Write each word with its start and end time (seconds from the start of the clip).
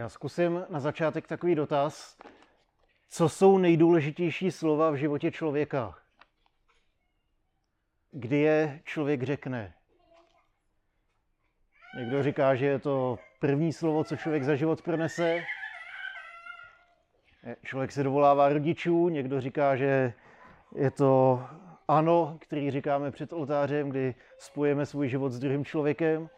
Já 0.00 0.08
zkusím 0.08 0.64
na 0.68 0.80
začátek 0.80 1.26
takový 1.26 1.54
dotaz. 1.54 2.18
Co 3.08 3.28
jsou 3.28 3.58
nejdůležitější 3.58 4.50
slova 4.50 4.90
v 4.90 4.94
životě 4.94 5.30
člověka? 5.30 5.98
Kdy 8.10 8.38
je 8.38 8.80
člověk 8.84 9.22
řekne? 9.22 9.74
Někdo 11.98 12.22
říká, 12.22 12.54
že 12.54 12.66
je 12.66 12.78
to 12.78 13.18
první 13.40 13.72
slovo, 13.72 14.04
co 14.04 14.16
člověk 14.16 14.42
za 14.42 14.54
život 14.54 14.82
pronese. 14.82 15.44
Člověk 17.64 17.92
se 17.92 18.02
dovolává 18.02 18.48
rodičů, 18.48 19.08
někdo 19.08 19.40
říká, 19.40 19.76
že 19.76 20.12
je 20.74 20.90
to 20.90 21.44
ano, 21.88 22.38
který 22.40 22.70
říkáme 22.70 23.10
před 23.10 23.32
oltářem, 23.32 23.90
kdy 23.90 24.14
spojíme 24.38 24.86
svůj 24.86 25.08
život 25.08 25.32
s 25.32 25.38
druhým 25.38 25.64
člověkem. 25.64 26.30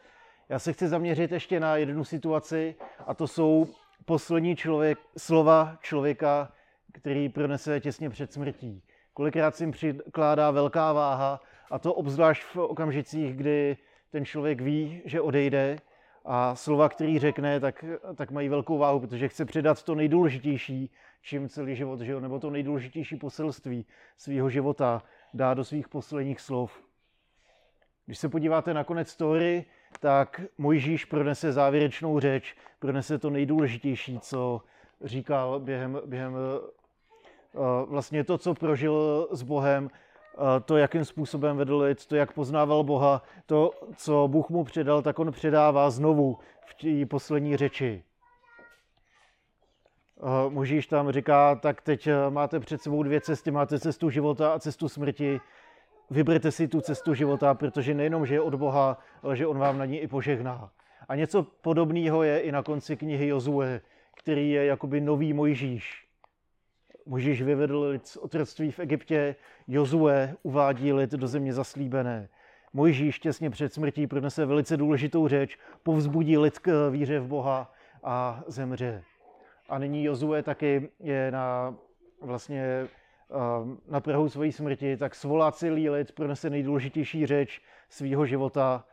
Já 0.52 0.58
se 0.58 0.72
chci 0.72 0.88
zaměřit 0.88 1.32
ještě 1.32 1.60
na 1.60 1.76
jednu 1.76 2.04
situaci 2.04 2.74
a 3.06 3.14
to 3.14 3.26
jsou 3.26 3.66
poslední 4.04 4.56
člověk, 4.56 4.98
slova 5.16 5.78
člověka, 5.80 6.52
který 6.92 7.28
pronese 7.28 7.80
těsně 7.80 8.10
před 8.10 8.32
smrtí. 8.32 8.82
Kolikrát 9.14 9.56
si 9.56 9.62
jim 9.62 9.70
přikládá 9.70 10.50
velká 10.50 10.92
váha 10.92 11.40
a 11.70 11.78
to 11.78 11.94
obzvlášť 11.94 12.42
v 12.42 12.56
okamžicích, 12.56 13.36
kdy 13.36 13.76
ten 14.10 14.24
člověk 14.24 14.60
ví, 14.60 15.02
že 15.04 15.20
odejde 15.20 15.78
a 16.24 16.54
slova, 16.54 16.88
který 16.88 17.18
řekne, 17.18 17.60
tak, 17.60 17.84
tak 18.14 18.30
mají 18.30 18.48
velkou 18.48 18.78
váhu, 18.78 19.00
protože 19.00 19.28
chce 19.28 19.44
předat 19.44 19.82
to 19.82 19.94
nejdůležitější, 19.94 20.90
čím 21.22 21.48
celý 21.48 21.76
život 21.76 22.00
žil, 22.00 22.20
nebo 22.20 22.38
to 22.38 22.50
nejdůležitější 22.50 23.16
poselství 23.16 23.86
svého 24.16 24.50
života 24.50 25.02
dá 25.34 25.54
do 25.54 25.64
svých 25.64 25.88
posledních 25.88 26.40
slov. 26.40 26.91
Když 28.06 28.18
se 28.18 28.28
podíváte 28.28 28.74
na 28.74 28.84
konec 28.84 29.08
story, 29.08 29.64
tak 30.00 30.40
Mojžíš 30.58 31.04
pronese 31.04 31.52
závěrečnou 31.52 32.20
řeč, 32.20 32.56
pronese 32.78 33.18
to 33.18 33.30
nejdůležitější, 33.30 34.18
co 34.20 34.60
říkal 35.04 35.60
během, 35.60 36.00
během 36.06 36.36
eh, 36.36 37.58
vlastně 37.86 38.24
to, 38.24 38.38
co 38.38 38.54
prožil 38.54 39.28
s 39.30 39.42
Bohem, 39.42 39.88
eh, 39.88 40.60
to, 40.60 40.76
jakým 40.76 41.04
způsobem 41.04 41.56
vedl 41.56 41.78
lid, 41.78 42.06
to, 42.06 42.16
jak 42.16 42.32
poznával 42.32 42.84
Boha, 42.84 43.22
to, 43.46 43.70
co 43.96 44.28
Bůh 44.28 44.50
mu 44.50 44.64
předal, 44.64 45.02
tak 45.02 45.18
on 45.18 45.32
předává 45.32 45.90
znovu 45.90 46.38
v 46.66 46.74
té 46.74 47.06
poslední 47.06 47.56
řeči. 47.56 48.04
Eh, 50.22 50.50
Možíš 50.50 50.86
tam 50.86 51.10
říká, 51.10 51.54
tak 51.54 51.80
teď 51.80 52.08
máte 52.30 52.60
před 52.60 52.82
sebou 52.82 53.02
dvě 53.02 53.20
cesty, 53.20 53.50
máte 53.50 53.80
cestu 53.80 54.10
života 54.10 54.52
a 54.52 54.58
cestu 54.58 54.88
smrti 54.88 55.40
vyberte 56.12 56.52
si 56.52 56.68
tu 56.68 56.80
cestu 56.80 57.14
života, 57.14 57.54
protože 57.54 57.94
nejenom, 57.94 58.26
že 58.26 58.34
je 58.34 58.40
od 58.40 58.54
Boha, 58.54 58.98
ale 59.22 59.36
že 59.36 59.46
On 59.46 59.58
vám 59.58 59.78
na 59.78 59.84
ní 59.84 59.98
i 59.98 60.08
požehná. 60.08 60.70
A 61.08 61.14
něco 61.16 61.42
podobného 61.42 62.22
je 62.22 62.40
i 62.40 62.52
na 62.52 62.62
konci 62.62 62.96
knihy 62.96 63.28
Jozue, 63.28 63.80
který 64.16 64.50
je 64.50 64.64
jakoby 64.64 65.00
nový 65.00 65.32
Mojžíš. 65.32 66.06
Mojžíš 67.06 67.42
vyvedl 67.42 67.80
lid 67.80 68.06
z 68.06 68.16
otroctví 68.16 68.70
v 68.70 68.78
Egyptě, 68.78 69.36
Jozue 69.68 70.36
uvádí 70.42 70.92
lid 70.92 71.10
do 71.10 71.26
země 71.26 71.52
zaslíbené. 71.52 72.28
Mojžíš 72.72 73.18
těsně 73.18 73.50
před 73.50 73.72
smrtí 73.72 74.06
pronese 74.06 74.46
velice 74.46 74.76
důležitou 74.76 75.28
řeč, 75.28 75.58
povzbudí 75.82 76.38
lid 76.38 76.58
k 76.58 76.90
víře 76.90 77.20
v 77.20 77.26
Boha 77.26 77.74
a 78.04 78.44
zemře. 78.46 79.04
A 79.68 79.78
nyní 79.78 80.04
Jozue 80.04 80.42
taky 80.42 80.88
je 81.00 81.30
na 81.30 81.74
vlastně 82.20 82.88
na 83.88 84.00
Prahu 84.00 84.28
své 84.28 84.52
smrti, 84.52 84.96
tak 84.96 85.14
svolá 85.14 85.52
celý 85.52 85.90
lid, 85.90 86.12
pronese 86.12 86.50
nejdůležitější 86.50 87.26
řeč 87.26 87.62
svého 87.88 88.26
života, 88.26 88.84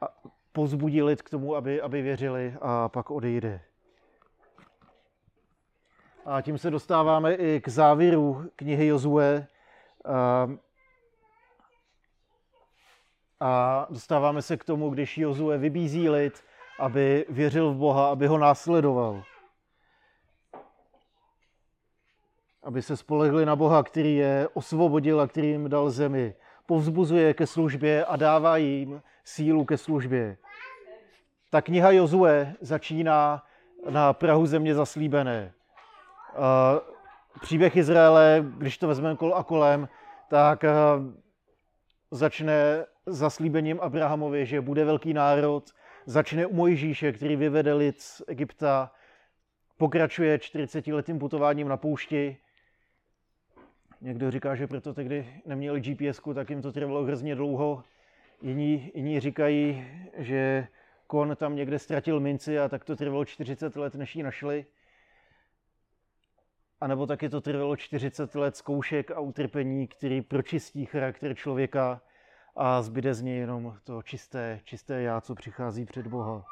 a 0.00 0.08
pozbudí 0.52 1.02
lid 1.02 1.22
k 1.22 1.30
tomu, 1.30 1.56
aby, 1.56 1.80
aby 1.80 2.02
věřili 2.02 2.54
a 2.60 2.88
pak 2.88 3.10
odejde. 3.10 3.60
A 6.26 6.40
tím 6.40 6.58
se 6.58 6.70
dostáváme 6.70 7.34
i 7.34 7.60
k 7.60 7.68
závěru 7.68 8.50
knihy 8.56 8.86
Jozue. 8.86 9.46
A 13.40 13.86
dostáváme 13.90 14.42
se 14.42 14.56
k 14.56 14.64
tomu, 14.64 14.90
když 14.90 15.18
Jozue 15.18 15.58
vybízí 15.58 16.08
lid, 16.08 16.44
aby 16.78 17.26
věřil 17.28 17.70
v 17.70 17.76
Boha, 17.76 18.10
aby 18.10 18.26
ho 18.26 18.38
následoval. 18.38 19.22
Aby 22.62 22.82
se 22.82 22.96
spolehli 22.96 23.46
na 23.46 23.56
Boha, 23.56 23.82
který 23.82 24.16
je 24.16 24.48
osvobodil 24.54 25.20
a 25.20 25.26
který 25.26 25.48
jim 25.48 25.70
dal 25.70 25.90
zemi. 25.90 26.34
Povzbuzuje 26.66 27.34
ke 27.34 27.46
službě 27.46 28.04
a 28.04 28.16
dává 28.16 28.56
jim 28.56 29.02
sílu 29.24 29.64
ke 29.64 29.76
službě. 29.76 30.36
Ta 31.50 31.62
kniha 31.62 31.90
Jozue 31.90 32.54
začíná 32.60 33.42
na 33.90 34.12
Prahu 34.12 34.46
země 34.46 34.74
zaslíbené. 34.74 35.52
Příběh 37.40 37.76
Izraele, 37.76 38.44
když 38.58 38.78
to 38.78 38.88
vezmeme 38.88 39.16
kol 39.16 39.34
a 39.34 39.42
kolem, 39.42 39.88
tak 40.28 40.64
začne 42.10 42.84
zaslíbením 43.06 43.80
Abrahamovi, 43.80 44.46
že 44.46 44.60
bude 44.60 44.84
velký 44.84 45.12
národ, 45.12 45.70
začne 46.06 46.46
u 46.46 46.54
Mojžíše, 46.54 47.12
který 47.12 47.36
vyvede 47.36 47.72
lid 47.72 48.00
z 48.00 48.22
Egypta, 48.26 48.90
pokračuje 49.76 50.38
40 50.38 50.86
letým 50.86 51.18
putováním 51.18 51.68
na 51.68 51.76
poušti, 51.76 52.36
Někdo 54.02 54.30
říká, 54.30 54.54
že 54.54 54.66
proto 54.66 54.94
tehdy 54.94 55.26
neměli 55.46 55.80
gps 55.80 56.20
tak 56.34 56.50
jim 56.50 56.62
to 56.62 56.72
trvalo 56.72 57.04
hrozně 57.04 57.34
dlouho. 57.34 57.84
Jiní, 58.42 58.90
jiní 58.94 59.20
říkají, 59.20 59.86
že 60.16 60.68
kon 61.06 61.36
tam 61.36 61.56
někde 61.56 61.78
ztratil 61.78 62.20
minci 62.20 62.58
a 62.58 62.68
tak 62.68 62.84
to 62.84 62.96
trvalo 62.96 63.24
40 63.24 63.76
let, 63.76 63.94
než 63.94 64.16
ji 64.16 64.22
našli. 64.22 64.66
A 66.80 66.86
nebo 66.86 67.06
taky 67.06 67.28
to 67.28 67.40
trvalo 67.40 67.76
40 67.76 68.34
let 68.34 68.56
zkoušek 68.56 69.10
a 69.10 69.20
utrpení, 69.20 69.88
který 69.88 70.22
pročistí 70.22 70.86
charakter 70.86 71.34
člověka 71.34 72.02
a 72.56 72.82
zbyde 72.82 73.14
z 73.14 73.22
něj 73.22 73.36
jenom 73.36 73.76
to 73.84 74.02
čisté, 74.02 74.60
čisté 74.64 75.02
já, 75.02 75.20
co 75.20 75.34
přichází 75.34 75.84
před 75.84 76.06
Boha. 76.06 76.44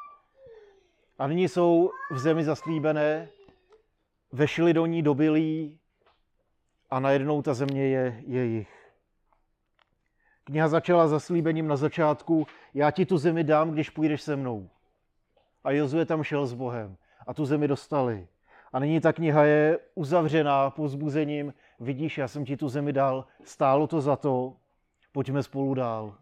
A 1.17 1.27
nyní 1.27 1.47
jsou 1.47 1.91
v 2.11 2.19
zemi 2.19 2.43
zaslíbené, 2.43 3.29
vešli 4.31 4.73
do 4.73 4.85
ní 4.85 5.01
dobilí, 5.01 5.80
a 6.91 6.99
najednou 6.99 7.41
ta 7.41 7.53
země 7.53 7.87
je 7.87 8.23
jejich. 8.27 8.91
Kniha 10.43 10.67
začala 10.67 11.07
zaslíbením 11.07 11.67
na 11.67 11.75
začátku, 11.75 12.47
já 12.73 12.91
ti 12.91 13.05
tu 13.05 13.17
zemi 13.17 13.43
dám, 13.43 13.71
když 13.71 13.89
půjdeš 13.89 14.21
se 14.21 14.35
mnou. 14.35 14.69
A 15.63 15.71
Jozue 15.71 16.05
tam 16.05 16.23
šel 16.23 16.45
s 16.45 16.53
Bohem 16.53 16.97
a 17.27 17.33
tu 17.33 17.45
zemi 17.45 17.67
dostali. 17.67 18.27
A 18.73 18.79
nyní 18.79 18.99
ta 19.01 19.13
kniha 19.13 19.43
je 19.43 19.79
uzavřená 19.95 20.69
pozbuzením, 20.69 21.53
vidíš, 21.79 22.17
já 22.17 22.27
jsem 22.27 22.45
ti 22.45 22.57
tu 22.57 22.69
zemi 22.69 22.93
dal, 22.93 23.25
stálo 23.43 23.87
to 23.87 24.01
za 24.01 24.15
to, 24.15 24.55
pojďme 25.11 25.43
spolu 25.43 25.73
dál. 25.73 26.15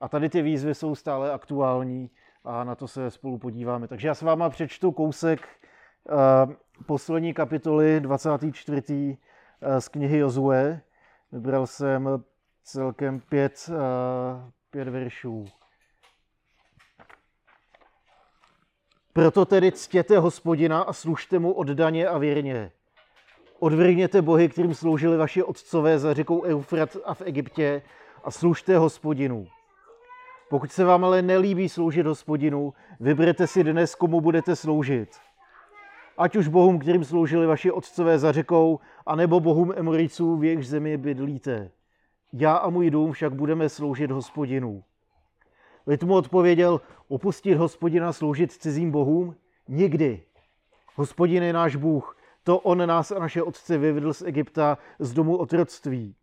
A 0.00 0.08
tady 0.08 0.28
ty 0.28 0.42
výzvy 0.42 0.74
jsou 0.74 0.94
stále 0.94 1.32
aktuální 1.32 2.10
a 2.44 2.64
na 2.64 2.74
to 2.74 2.88
se 2.88 3.10
spolu 3.10 3.38
podíváme. 3.38 3.88
Takže 3.88 4.08
já 4.08 4.14
s 4.14 4.22
váma 4.22 4.50
přečtu 4.50 4.92
kousek 4.92 5.48
uh, 6.10 6.52
poslední 6.86 7.34
kapitoly 7.34 8.00
24 8.00 8.82
Eh, 9.12 9.33
z 9.78 9.88
knihy 9.88 10.18
Jozue. 10.18 10.80
Vybral 11.32 11.66
jsem 11.66 12.24
celkem 12.64 13.20
pět, 13.20 13.70
pět 14.70 14.88
veršů. 14.88 15.46
Proto 19.12 19.44
tedy 19.44 19.72
ctěte 19.72 20.18
hospodina 20.18 20.82
a 20.82 20.92
služte 20.92 21.38
mu 21.38 21.52
oddaně 21.52 22.08
a 22.08 22.18
věrně. 22.18 22.72
Odvrhněte 23.58 24.22
bohy, 24.22 24.48
kterým 24.48 24.74
sloužili 24.74 25.16
vaši 25.16 25.42
otcové 25.42 25.98
za 25.98 26.14
řekou 26.14 26.42
Eufrat 26.42 26.96
a 27.04 27.14
v 27.14 27.22
Egyptě 27.22 27.82
a 28.24 28.30
služte 28.30 28.78
hospodinu. 28.78 29.46
Pokud 30.50 30.72
se 30.72 30.84
vám 30.84 31.04
ale 31.04 31.22
nelíbí 31.22 31.68
sloužit 31.68 32.06
hospodinu, 32.06 32.74
vyberete 33.00 33.46
si 33.46 33.64
dnes, 33.64 33.94
komu 33.94 34.20
budete 34.20 34.56
sloužit 34.56 35.23
ať 36.18 36.36
už 36.36 36.48
bohům, 36.48 36.78
kterým 36.78 37.04
sloužili 37.04 37.46
vaši 37.46 37.70
otcové 37.70 38.18
za 38.18 38.32
řekou, 38.32 38.80
anebo 39.06 39.40
bohům 39.40 39.72
Emoriců, 39.76 40.36
v 40.36 40.44
jejich 40.44 40.66
zemi 40.66 40.96
bydlíte. 40.96 41.70
Já 42.32 42.56
a 42.56 42.70
můj 42.70 42.90
dům 42.90 43.12
však 43.12 43.34
budeme 43.34 43.68
sloužit 43.68 44.10
hospodinu. 44.10 44.82
Lid 45.86 46.02
mu 46.02 46.14
odpověděl, 46.14 46.80
opustit 47.08 47.58
hospodina 47.58 48.12
sloužit 48.12 48.52
cizím 48.52 48.90
bohům? 48.90 49.36
Nikdy. 49.68 50.22
Hospodin 50.94 51.42
je 51.42 51.52
náš 51.52 51.76
Bůh, 51.76 52.16
to 52.44 52.58
on 52.58 52.86
nás 52.86 53.12
a 53.12 53.18
naše 53.18 53.42
otce 53.42 53.78
vyvedl 53.78 54.12
z 54.12 54.22
Egypta, 54.22 54.78
z 54.98 55.12
domu 55.12 55.36
otroctví. 55.36 56.16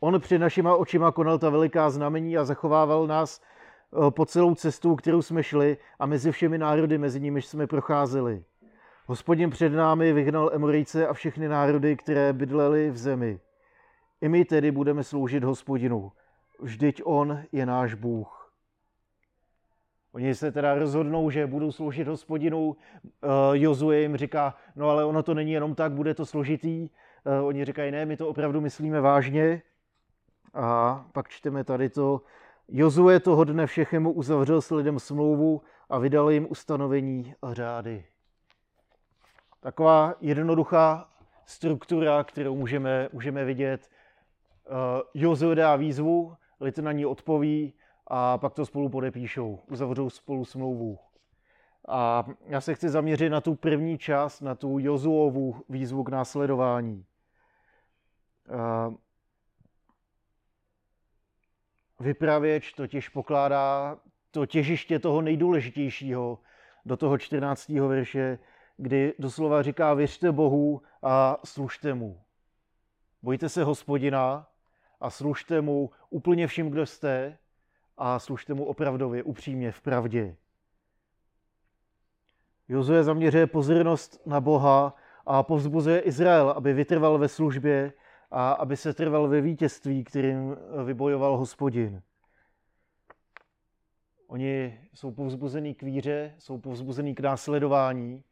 On 0.00 0.20
před 0.20 0.38
našima 0.38 0.76
očima 0.76 1.12
konal 1.12 1.38
ta 1.38 1.50
veliká 1.50 1.90
znamení 1.90 2.36
a 2.36 2.44
zachovával 2.44 3.06
nás 3.06 3.40
eh, 3.40 4.10
po 4.10 4.26
celou 4.26 4.54
cestu, 4.54 4.96
kterou 4.96 5.22
jsme 5.22 5.42
šli 5.42 5.76
a 5.98 6.06
mezi 6.06 6.32
všemi 6.32 6.58
národy, 6.58 6.98
mezi 6.98 7.20
nimiž 7.20 7.46
jsme 7.46 7.66
procházeli. 7.66 8.44
Hospodin 9.06 9.50
před 9.50 9.68
námi 9.68 10.12
vyhnal 10.12 10.50
Emorejce 10.52 11.06
a 11.06 11.12
všechny 11.12 11.48
národy, 11.48 11.96
které 11.96 12.32
bydlely 12.32 12.90
v 12.90 12.96
zemi. 12.96 13.40
I 14.20 14.28
my 14.28 14.44
tedy 14.44 14.70
budeme 14.70 15.04
sloužit 15.04 15.44
hospodinu. 15.44 16.12
Vždyť 16.60 17.02
on 17.04 17.42
je 17.52 17.66
náš 17.66 17.94
Bůh. 17.94 18.52
Oni 20.12 20.34
se 20.34 20.52
teda 20.52 20.74
rozhodnou, 20.74 21.30
že 21.30 21.46
budou 21.46 21.72
sloužit 21.72 22.08
hospodinu. 22.08 22.68
Uh, 22.68 22.76
Jozue 23.52 24.00
jim 24.00 24.16
říká, 24.16 24.54
no 24.76 24.88
ale 24.88 25.04
ono 25.04 25.22
to 25.22 25.34
není 25.34 25.52
jenom 25.52 25.74
tak, 25.74 25.92
bude 25.92 26.14
to 26.14 26.26
složitý. 26.26 26.90
Uh, 27.24 27.46
oni 27.46 27.64
říkají, 27.64 27.90
ne, 27.92 28.06
my 28.06 28.16
to 28.16 28.28
opravdu 28.28 28.60
myslíme 28.60 29.00
vážně. 29.00 29.62
A 30.54 31.04
pak 31.12 31.28
čteme 31.28 31.64
tady 31.64 31.88
to, 31.88 32.22
Jozue 32.68 33.20
toho 33.20 33.44
dne 33.44 33.66
všechemu 33.66 34.12
uzavřel 34.12 34.60
s 34.60 34.70
lidem 34.70 34.98
smlouvu 34.98 35.62
a 35.90 35.98
vydal 35.98 36.30
jim 36.30 36.46
ustanovení 36.50 37.34
a 37.42 37.54
řády. 37.54 38.04
Taková 39.64 40.14
jednoduchá 40.20 41.08
struktura, 41.44 42.24
kterou 42.24 42.56
můžeme, 42.56 43.08
můžeme 43.12 43.44
vidět. 43.44 43.90
Uh, 44.70 44.76
Jozue 45.14 45.54
dá 45.54 45.76
výzvu, 45.76 46.36
lid 46.60 46.78
na 46.78 46.92
ní 46.92 47.06
odpoví 47.06 47.74
a 48.06 48.38
pak 48.38 48.54
to 48.54 48.66
spolu 48.66 48.88
podepíšou, 48.88 49.60
uzavřou 49.70 50.10
spolu 50.10 50.44
smlouvu. 50.44 50.98
A 51.88 52.24
já 52.46 52.60
se 52.60 52.74
chci 52.74 52.88
zaměřit 52.88 53.30
na 53.30 53.40
tu 53.40 53.54
první 53.54 53.98
část, 53.98 54.40
na 54.40 54.54
tu 54.54 54.78
Jozuovu 54.78 55.64
výzvu 55.68 56.04
k 56.04 56.08
následování. 56.08 57.04
Uh, 58.48 58.94
vypravěč 62.00 62.72
totiž 62.72 63.08
pokládá 63.08 63.96
to 64.30 64.46
těžiště 64.46 64.98
toho 64.98 65.22
nejdůležitějšího 65.22 66.38
do 66.84 66.96
toho 66.96 67.18
14. 67.18 67.68
verše, 67.68 68.38
kdy 68.76 69.14
doslova 69.18 69.62
říká 69.62 69.94
věřte 69.94 70.32
Bohu 70.32 70.82
a 71.02 71.38
služte 71.44 71.94
mu. 71.94 72.20
Bojte 73.22 73.48
se 73.48 73.64
hospodina 73.64 74.48
a 75.00 75.10
služte 75.10 75.60
mu 75.60 75.90
úplně 76.10 76.46
vším, 76.46 76.70
kdo 76.70 76.86
jste 76.86 77.38
a 77.96 78.18
služte 78.18 78.54
mu 78.54 78.64
opravdově, 78.64 79.22
upřímně, 79.22 79.72
v 79.72 79.82
pravdě. 79.82 80.36
Jozue 82.68 83.04
zaměřuje 83.04 83.46
pozornost 83.46 84.26
na 84.26 84.40
Boha 84.40 84.94
a 85.26 85.42
povzbuzuje 85.42 86.00
Izrael, 86.00 86.50
aby 86.50 86.72
vytrval 86.72 87.18
ve 87.18 87.28
službě 87.28 87.92
a 88.30 88.52
aby 88.52 88.76
se 88.76 88.94
trval 88.94 89.28
ve 89.28 89.40
vítězství, 89.40 90.04
kterým 90.04 90.56
vybojoval 90.84 91.36
hospodin. 91.36 92.02
Oni 94.26 94.80
jsou 94.94 95.10
povzbuzený 95.10 95.74
k 95.74 95.82
víře, 95.82 96.34
jsou 96.38 96.58
povzbuzený 96.58 97.14
k 97.14 97.20
následování 97.20 98.24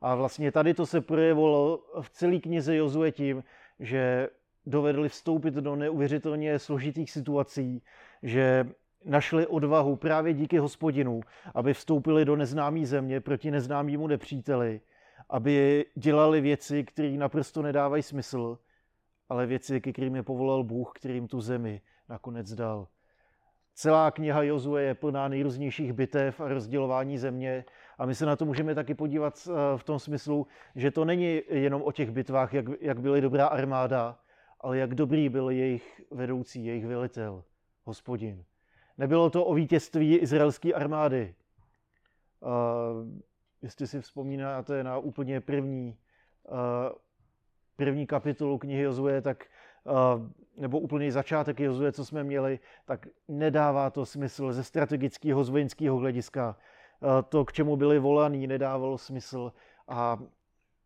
a 0.00 0.14
vlastně 0.14 0.52
tady 0.52 0.74
to 0.74 0.86
se 0.86 1.00
projevilo 1.00 1.84
v 2.00 2.10
celé 2.10 2.38
knize 2.38 2.76
Jozue 2.76 3.12
tím, 3.12 3.44
že 3.80 4.28
dovedli 4.66 5.08
vstoupit 5.08 5.54
do 5.54 5.76
neuvěřitelně 5.76 6.58
složitých 6.58 7.10
situací, 7.10 7.82
že 8.22 8.68
našli 9.04 9.46
odvahu 9.46 9.96
právě 9.96 10.34
díky 10.34 10.58
hospodinu, 10.58 11.20
aby 11.54 11.74
vstoupili 11.74 12.24
do 12.24 12.36
neznámé 12.36 12.86
země 12.86 13.20
proti 13.20 13.50
neznámému 13.50 14.06
nepříteli, 14.06 14.80
aby 15.28 15.84
dělali 15.94 16.40
věci, 16.40 16.84
které 16.84 17.10
naprosto 17.10 17.62
nedávají 17.62 18.02
smysl, 18.02 18.58
ale 19.28 19.46
věci, 19.46 19.80
ke 19.80 19.92
kterým 19.92 20.16
je 20.16 20.22
povolal 20.22 20.64
Bůh, 20.64 20.92
kterým 20.94 21.28
tu 21.28 21.40
zemi 21.40 21.80
nakonec 22.08 22.54
dal. 22.54 22.88
Celá 23.74 24.10
kniha 24.10 24.42
Jozue 24.42 24.82
je 24.82 24.94
plná 24.94 25.28
nejrůznějších 25.28 25.92
bitev 25.92 26.40
a 26.40 26.48
rozdělování 26.48 27.18
země 27.18 27.64
a 28.00 28.06
my 28.06 28.14
se 28.14 28.26
na 28.26 28.36
to 28.36 28.44
můžeme 28.44 28.74
taky 28.74 28.94
podívat 28.94 29.48
eh, 29.48 29.78
v 29.78 29.84
tom 29.84 29.98
smyslu, 29.98 30.46
že 30.74 30.90
to 30.90 31.04
není 31.04 31.42
jenom 31.48 31.82
o 31.82 31.92
těch 31.92 32.10
bitvách, 32.10 32.54
jak, 32.54 32.64
jak 32.80 33.00
byly 33.00 33.20
dobrá 33.20 33.46
armáda, 33.46 34.18
ale 34.60 34.78
jak 34.78 34.94
dobrý 34.94 35.28
byl 35.28 35.50
jejich 35.50 36.02
vedoucí, 36.10 36.64
jejich 36.64 36.86
velitel, 36.86 37.44
hospodin. 37.84 38.44
Nebylo 38.98 39.30
to 39.30 39.44
o 39.44 39.54
vítězství 39.54 40.16
izraelské 40.16 40.72
armády. 40.72 41.34
Uh, 42.40 42.48
jestli 43.62 43.86
si 43.86 44.00
vzpomínáte 44.00 44.84
na 44.84 44.98
úplně 44.98 45.40
první, 45.40 45.96
uh, 46.50 46.56
první 47.76 48.06
kapitolu 48.06 48.58
knihy 48.58 48.82
Jozue, 48.82 49.22
tak 49.22 49.44
uh, 49.84 50.26
nebo 50.56 50.80
úplný 50.80 51.10
začátek 51.10 51.60
Jozue, 51.60 51.92
co 51.92 52.04
jsme 52.04 52.24
měli, 52.24 52.58
tak 52.84 53.06
nedává 53.28 53.90
to 53.90 54.06
smysl 54.06 54.52
ze 54.52 54.64
strategického, 54.64 55.44
z 55.44 55.48
vojenského 55.48 55.96
hlediska. 55.96 56.56
To, 57.28 57.44
k 57.44 57.52
čemu 57.52 57.76
byli 57.76 57.98
volaní, 57.98 58.46
nedávalo 58.46 58.98
smysl 58.98 59.52
a 59.88 60.18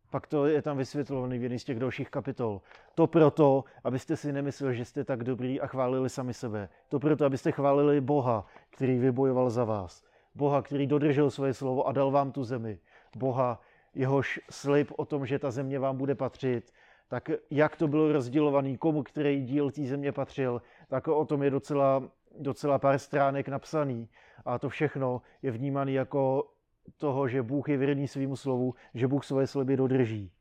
pak 0.09 0.27
to 0.27 0.45
je 0.45 0.61
tam 0.61 0.77
vysvětlovaný 0.77 1.39
v 1.39 1.43
jedné 1.43 1.59
z 1.59 1.63
těch 1.63 1.79
dalších 1.79 2.09
kapitol. 2.09 2.61
To 2.95 3.07
proto, 3.07 3.63
abyste 3.83 4.17
si 4.17 4.33
nemysleli, 4.33 4.75
že 4.75 4.85
jste 4.85 5.03
tak 5.03 5.23
dobrý 5.23 5.61
a 5.61 5.67
chválili 5.67 6.09
sami 6.09 6.33
sebe. 6.33 6.69
To 6.89 6.99
proto, 6.99 7.25
abyste 7.25 7.51
chválili 7.51 8.01
Boha, 8.01 8.45
který 8.69 8.99
vybojoval 8.99 9.49
za 9.49 9.63
vás. 9.63 10.03
Boha, 10.35 10.61
který 10.61 10.87
dodržel 10.87 11.31
svoje 11.31 11.53
slovo 11.53 11.87
a 11.87 11.91
dal 11.91 12.11
vám 12.11 12.31
tu 12.31 12.43
zemi. 12.43 12.79
Boha, 13.15 13.61
jehož 13.93 14.39
slib 14.49 14.91
o 14.97 15.05
tom, 15.05 15.25
že 15.25 15.39
ta 15.39 15.51
země 15.51 15.79
vám 15.79 15.97
bude 15.97 16.15
patřit, 16.15 16.71
tak 17.07 17.29
jak 17.51 17.75
to 17.75 17.87
bylo 17.87 18.11
rozdělovaný, 18.11 18.77
komu 18.77 19.03
který 19.03 19.43
díl 19.43 19.71
té 19.71 19.83
země 19.83 20.11
patřil, 20.11 20.61
tak 20.87 21.07
o 21.07 21.25
tom 21.25 21.43
je 21.43 21.49
docela, 21.49 22.03
docela 22.39 22.79
pár 22.79 22.99
stránek 22.99 23.47
napsaný. 23.47 24.09
A 24.45 24.59
to 24.59 24.69
všechno 24.69 25.21
je 25.41 25.51
vnímané 25.51 25.91
jako 25.91 26.51
toho, 26.97 27.27
že 27.27 27.43
Bůh 27.43 27.69
je 27.69 27.77
věrný 27.77 28.07
svýmu 28.07 28.35
slovu, 28.35 28.75
že 28.93 29.07
Bůh 29.07 29.25
svoje 29.25 29.47
sliby 29.47 29.77
dodrží. 29.77 30.31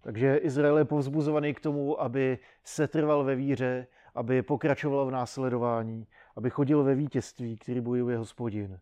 Takže 0.00 0.36
Izrael 0.36 0.78
je 0.78 0.84
povzbuzovaný 0.84 1.54
k 1.54 1.60
tomu, 1.60 2.00
aby 2.00 2.38
se 2.64 2.88
trval 2.88 3.24
ve 3.24 3.34
víře, 3.34 3.86
aby 4.14 4.42
pokračoval 4.42 5.06
v 5.06 5.10
následování, 5.10 6.06
aby 6.36 6.50
chodil 6.50 6.84
ve 6.84 6.94
vítězství, 6.94 7.56
který 7.56 7.80
bojuje 7.80 8.18
hospodin. 8.18 8.80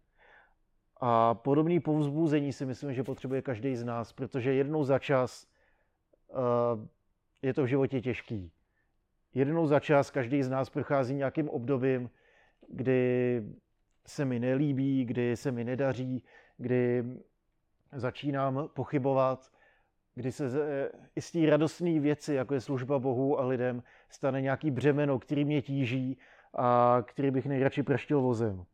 A 1.00 1.34
podobný 1.34 1.80
povzbuzení 1.80 2.52
si 2.52 2.66
myslím, 2.66 2.94
že 2.94 3.04
potřebuje 3.04 3.42
každý 3.42 3.76
z 3.76 3.84
nás, 3.84 4.12
protože 4.12 4.52
jednou 4.52 4.84
za 4.84 4.98
čas 4.98 5.46
uh, 6.28 6.38
je 7.42 7.54
to 7.54 7.62
v 7.62 7.66
životě 7.66 8.00
těžký. 8.00 8.52
Jednou 9.34 9.67
za 9.67 9.81
čas 9.81 10.11
každý 10.11 10.43
z 10.43 10.50
nás 10.50 10.70
prochází 10.70 11.14
nějakým 11.14 11.49
obdobím, 11.49 12.11
kdy 12.69 13.43
se 14.06 14.25
mi 14.25 14.40
nelíbí, 14.40 15.05
kdy 15.05 15.37
se 15.37 15.52
mi 15.52 15.64
nedaří, 15.64 16.25
kdy 16.56 17.05
začínám 17.93 18.69
pochybovat, 18.75 19.52
kdy 20.14 20.32
se 20.32 20.50
i 21.17 21.20
z 21.20 21.32
té 21.32 21.46
radostné 21.46 22.00
věci, 22.00 22.34
jako 22.34 22.55
je 22.55 22.61
služba 22.61 22.99
Bohu 22.99 23.38
a 23.38 23.46
lidem, 23.46 23.82
stane 24.08 24.40
nějaký 24.40 24.70
břemeno, 24.70 25.19
který 25.19 25.44
mě 25.44 25.62
tíží 25.62 26.19
a 26.55 26.99
který 27.06 27.31
bych 27.31 27.46
nejradši 27.46 27.83
praštil 27.83 28.21
vozem. 28.21 28.64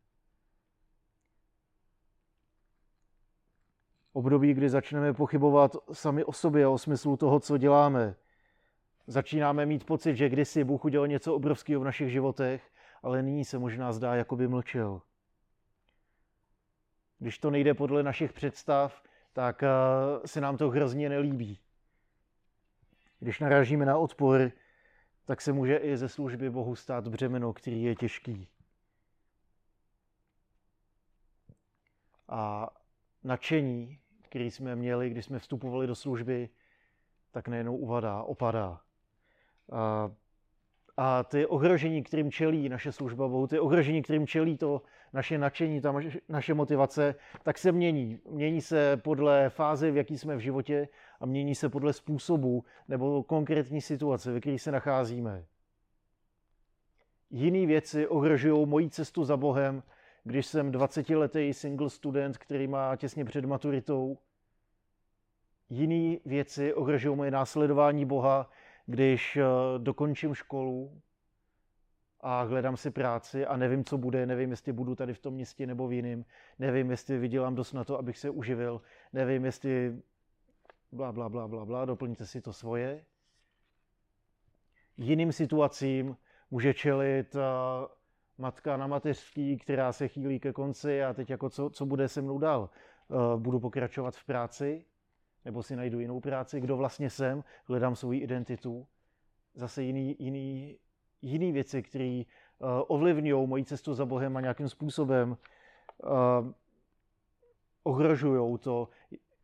Období, 4.13 4.55
kdy 4.55 4.69
začneme 4.69 5.15
pochybovat 5.15 5.77
sami 5.93 6.25
o 6.25 6.33
sobě, 6.33 6.67
o 6.67 6.79
smyslu 6.79 7.17
toho, 7.17 7.41
co 7.41 7.59
děláme. 7.59 8.15
Začínáme 9.11 9.67
mít 9.67 9.85
pocit, 9.85 10.17
že 10.17 10.29
kdysi 10.29 10.65
Bůh 10.65 10.85
udělal 10.85 11.09
něco 11.09 11.35
obrovského 11.35 11.81
v 11.81 11.85
našich 11.85 12.11
životech, 12.11 12.71
ale 13.03 13.23
nyní 13.23 13.45
se 13.45 13.59
možná 13.59 13.93
zdá, 13.93 14.15
jako 14.15 14.37
by 14.37 14.49
mlčel. 14.49 15.03
Když 17.19 17.39
to 17.39 17.51
nejde 17.51 17.75
podle 17.75 18.03
našich 18.03 18.33
představ, 18.33 19.03
tak 19.33 19.63
eh, 19.63 19.69
se 20.27 20.41
nám 20.41 20.57
to 20.57 20.71
hrozně 20.71 21.09
nelíbí. 21.09 21.59
Když 23.19 23.41
narážíme 23.41 23.87
na 23.87 23.99
odpor, 23.99 24.53
tak 25.25 25.41
se 25.41 25.53
může 25.53 25.77
i 25.77 25.97
ze 25.97 26.09
služby 26.09 26.51
Bohu 26.51 26.77
stát 26.77 27.09
břemeno, 27.09 27.53
který 27.53 27.83
je 27.83 27.97
těžký. 27.97 28.49
A 32.29 32.71
nadšení, 33.25 33.99
který 34.23 34.51
jsme 34.51 34.77
měli, 34.77 35.11
když 35.11 35.25
jsme 35.25 35.39
vstupovali 35.39 35.87
do 35.87 35.95
služby, 35.95 36.49
tak 37.31 37.49
najednou 37.49 37.77
uvadá, 37.77 38.23
opadá. 38.23 38.81
A 39.73 40.11
a 41.01 41.23
ty 41.23 41.47
ohrožení, 41.47 42.03
kterým 42.03 42.31
čelí 42.31 42.69
naše 42.69 42.93
služba 42.93 43.29
Bohu, 43.29 43.47
ty 43.47 43.61
ohrožení, 43.61 44.03
kterým 44.03 44.27
čelí 44.27 44.57
to 44.57 44.83
naše 45.13 45.39
nadšení, 45.39 45.81
ta 45.81 45.95
naše 46.29 46.55
motivace, 46.55 47.15
tak 47.43 47.59
se 47.59 47.73
mění. 47.73 48.19
Mění 48.31 48.61
se 48.61 48.97
podle 48.97 49.51
fáze, 49.51 49.91
v 49.91 49.97
jaký 49.97 50.19
jsme 50.19 50.37
v 50.37 50.41
životě 50.41 50.89
a 51.21 51.27
mění 51.27 51.55
se 51.55 51.69
podle 51.69 51.93
způsobu 51.93 52.65
nebo 52.89 53.23
konkrétní 53.23 53.81
situace, 53.81 54.33
ve 54.33 54.41
které 54.41 54.59
se 54.59 54.73
nacházíme. 54.73 55.45
Jiné 57.31 57.67
věci 57.67 58.07
ohrožují 58.07 58.67
moji 58.67 58.91
cestu 58.91 59.25
za 59.25 59.37
Bohem, 59.37 59.83
když 60.25 60.47
jsem 60.47 60.73
20-letý 60.73 61.55
single 61.55 61.91
student, 61.91 62.39
který 62.39 62.67
má 62.67 62.97
těsně 62.97 63.25
před 63.25 63.45
maturitou. 63.45 64.19
Jiné 65.71 66.19
věci 66.25 66.75
ohrožují 66.75 67.17
moje 67.17 67.31
následování 67.31 68.05
Boha, 68.05 68.51
když 68.89 69.37
eh, 69.37 69.45
dokončím 69.79 70.35
školu 70.35 71.01
a 72.21 72.43
hledám 72.43 72.77
si 72.77 72.91
práci 72.91 73.47
a 73.47 73.57
nevím, 73.57 73.85
co 73.85 73.99
bude, 73.99 74.27
nevím, 74.27 74.51
jestli 74.51 74.73
budu 74.73 74.95
tady 74.95 75.15
v 75.15 75.19
tom 75.19 75.35
městě 75.35 75.67
nebo 75.67 75.89
v 75.89 75.93
jiném, 75.93 76.25
nevím, 76.59 76.91
jestli 76.91 77.19
vydělám 77.19 77.55
dost 77.55 77.73
na 77.73 77.85
to, 77.85 77.99
abych 77.99 78.19
se 78.19 78.31
uživil, 78.31 78.81
nevím, 79.13 79.45
jestli 79.45 80.03
bla, 80.93 81.13
bla, 81.13 81.29
bla, 81.29 81.49
bla, 81.49 81.65
bla, 81.65 81.85
doplňte 81.85 82.27
si 82.27 82.41
to 82.41 82.53
svoje. 82.53 83.05
Jiným 84.97 85.33
situacím 85.33 86.17
může 86.51 86.75
čelit 86.75 87.35
uh, 87.35 87.41
matka 88.39 88.77
na 88.77 88.87
mateřský, 88.87 89.57
která 89.57 89.93
se 89.93 90.09
chýlí 90.09 90.41
ke 90.41 90.53
konci 90.53 91.05
a 91.05 91.15
teď 91.15 91.31
jako 91.31 91.51
co, 91.51 91.71
co 91.71 91.87
bude 91.87 92.09
se 92.09 92.23
mnou 92.23 92.39
dál? 92.39 92.71
Uh, 93.09 93.41
budu 93.41 93.61
pokračovat 93.61 94.17
v 94.17 94.25
práci? 94.25 94.85
Nebo 95.45 95.63
si 95.63 95.77
najdu 95.77 96.01
jinou 96.01 96.21
práci? 96.21 96.61
Kdo 96.61 96.77
vlastně 96.77 97.11
jsem? 97.11 97.45
Hledám 97.65 97.97
svou 97.97 98.13
identitu? 98.13 98.87
Zase 99.55 99.83
jiný, 99.83 100.17
jiný, 100.19 100.79
jiný 101.23 101.53
věci, 101.53 101.83
které 101.83 102.23
uh, 102.59 102.69
ovlivňují 102.87 103.47
moji 103.47 103.65
cestu 103.65 103.95
za 103.95 104.07
Bohem 104.07 104.37
a 104.37 104.41
nějakým 104.41 104.69
způsobem 104.69 105.37
uh, 106.03 106.53
ohrožují 107.83 108.59
to, 108.59 108.89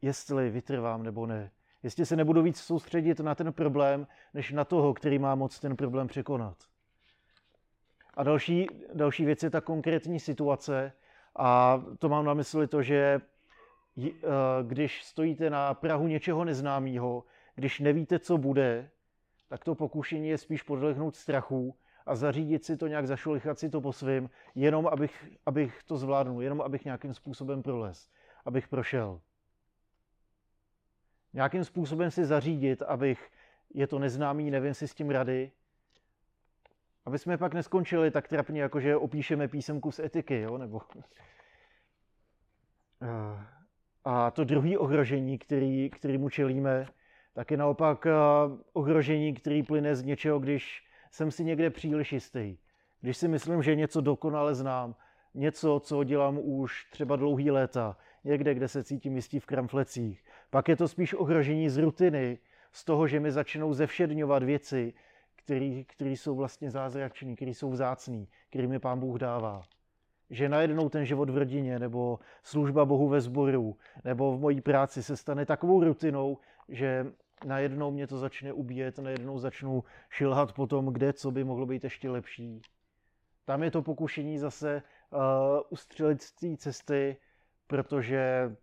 jestli 0.02 0.50
vytrvám 0.50 1.02
nebo 1.02 1.26
ne. 1.26 1.50
Jestli 1.82 2.06
se 2.06 2.16
nebudu 2.16 2.42
víc 2.42 2.60
soustředit 2.60 3.20
na 3.20 3.34
ten 3.34 3.52
problém, 3.52 4.06
než 4.34 4.52
na 4.52 4.64
toho, 4.64 4.94
který 4.94 5.18
má 5.18 5.34
moc 5.34 5.60
ten 5.60 5.76
problém 5.76 6.06
překonat. 6.06 6.56
A 8.14 8.22
další, 8.22 8.66
další 8.94 9.24
věc 9.24 9.42
je 9.42 9.50
ta 9.50 9.60
konkrétní 9.60 10.20
situace. 10.20 10.92
A 11.36 11.82
to 11.98 12.08
mám 12.08 12.24
na 12.24 12.34
mysli 12.34 12.66
to, 12.66 12.82
že 12.82 12.96
eh, 12.96 13.20
když 14.62 15.04
stojíte 15.04 15.50
na 15.50 15.74
Prahu 15.74 16.06
něčeho 16.06 16.44
neznámého, 16.44 17.24
když 17.54 17.80
nevíte, 17.80 18.18
co 18.18 18.38
bude, 18.38 18.90
tak 19.48 19.64
to 19.64 19.74
pokušení 19.74 20.28
je 20.28 20.38
spíš 20.38 20.62
podlehnout 20.62 21.16
strachu 21.16 21.76
a 22.06 22.16
zařídit 22.16 22.64
si 22.64 22.76
to 22.76 22.86
nějak, 22.86 23.06
zašolichat 23.06 23.58
si 23.58 23.70
to 23.70 23.80
po 23.80 23.92
svým, 23.92 24.30
jenom 24.54 24.86
abych, 24.86 25.28
abych 25.46 25.82
to 25.82 25.96
zvládnul, 25.96 26.42
jenom 26.42 26.60
abych 26.60 26.84
nějakým 26.84 27.14
způsobem 27.14 27.62
prolez, 27.62 28.10
abych 28.44 28.68
prošel. 28.68 29.20
Nějakým 31.32 31.64
způsobem 31.64 32.10
si 32.10 32.24
zařídit, 32.24 32.82
abych, 32.82 33.30
je 33.74 33.86
to 33.86 33.98
neznámý, 33.98 34.50
nevím 34.50 34.74
si 34.74 34.88
s 34.88 34.94
tím 34.94 35.10
rady, 35.10 35.52
aby 37.04 37.18
jsme 37.18 37.38
pak 37.38 37.54
neskončili 37.54 38.10
tak 38.10 38.28
trapně, 38.28 38.62
jako 38.62 38.80
že 38.80 38.96
opíšeme 38.96 39.48
písemku 39.48 39.90
z 39.92 39.98
etiky, 39.98 40.40
jo? 40.40 40.58
nebo... 40.58 40.80
A 44.04 44.30
to 44.30 44.44
druhé 44.44 44.78
ohrožení, 44.78 45.38
který, 45.38 45.90
kterýmu 45.90 46.28
čelíme, 46.28 46.86
tak 47.34 47.50
je 47.50 47.56
naopak 47.56 48.06
eh, 48.06 48.12
ohrožení, 48.72 49.34
který 49.34 49.62
plyne 49.62 49.96
z 49.96 50.02
něčeho, 50.02 50.38
když 50.38 50.84
jsem 51.10 51.30
si 51.30 51.44
někde 51.44 51.70
příliš 51.70 52.12
jistý. 52.12 52.56
Když 53.00 53.16
si 53.16 53.28
myslím, 53.28 53.62
že 53.62 53.74
něco 53.74 54.00
dokonale 54.00 54.54
znám, 54.54 54.94
něco, 55.34 55.80
co 55.80 56.04
dělám 56.04 56.38
už 56.42 56.84
třeba 56.90 57.16
dlouhý 57.16 57.50
léta, 57.50 57.96
někde, 58.24 58.54
kde 58.54 58.68
se 58.68 58.84
cítím 58.84 59.16
jistý 59.16 59.40
v 59.40 59.46
kramflecích. 59.46 60.24
Pak 60.50 60.68
je 60.68 60.76
to 60.76 60.88
spíš 60.88 61.14
ohrožení 61.14 61.68
z 61.68 61.78
rutiny, 61.78 62.38
z 62.72 62.84
toho, 62.84 63.06
že 63.06 63.20
mi 63.20 63.32
začnou 63.32 63.72
zevšedňovat 63.72 64.42
věci, 64.42 64.92
které 65.86 66.10
jsou 66.10 66.36
vlastně 66.36 66.70
zázračný, 66.70 67.36
které 67.36 67.50
jsou 67.50 67.70
vzácný, 67.70 68.28
který 68.50 68.66
mi 68.66 68.78
Pán 68.78 69.00
Bůh 69.00 69.18
dává. 69.18 69.62
Že 70.30 70.48
najednou 70.48 70.88
ten 70.88 71.04
život 71.04 71.30
v 71.30 71.38
rodině, 71.38 71.78
nebo 71.78 72.18
služba 72.42 72.84
Bohu 72.84 73.08
ve 73.08 73.20
sboru, 73.20 73.76
nebo 74.04 74.36
v 74.36 74.40
mojí 74.40 74.60
práci 74.60 75.02
se 75.02 75.16
stane 75.16 75.46
takovou 75.46 75.84
rutinou, 75.84 76.38
že 76.68 77.06
najednou 77.46 77.90
mě 77.90 78.06
to 78.06 78.18
začne 78.18 78.52
ubíjet, 78.52 78.98
najednou 78.98 79.38
začnu 79.38 79.84
šilhat 80.10 80.52
po 80.52 80.66
tom, 80.66 80.86
kde 80.86 81.12
co 81.12 81.30
by 81.30 81.44
mohlo 81.44 81.66
být 81.66 81.84
ještě 81.84 82.10
lepší. 82.10 82.62
Tam 83.44 83.62
je 83.62 83.70
to 83.70 83.82
pokušení 83.82 84.38
zase 84.38 84.82
uh, 85.10 85.20
ustřelit 85.70 86.22
z 86.22 86.32
té 86.32 86.56
cesty, 86.56 87.16
protože 87.66 88.56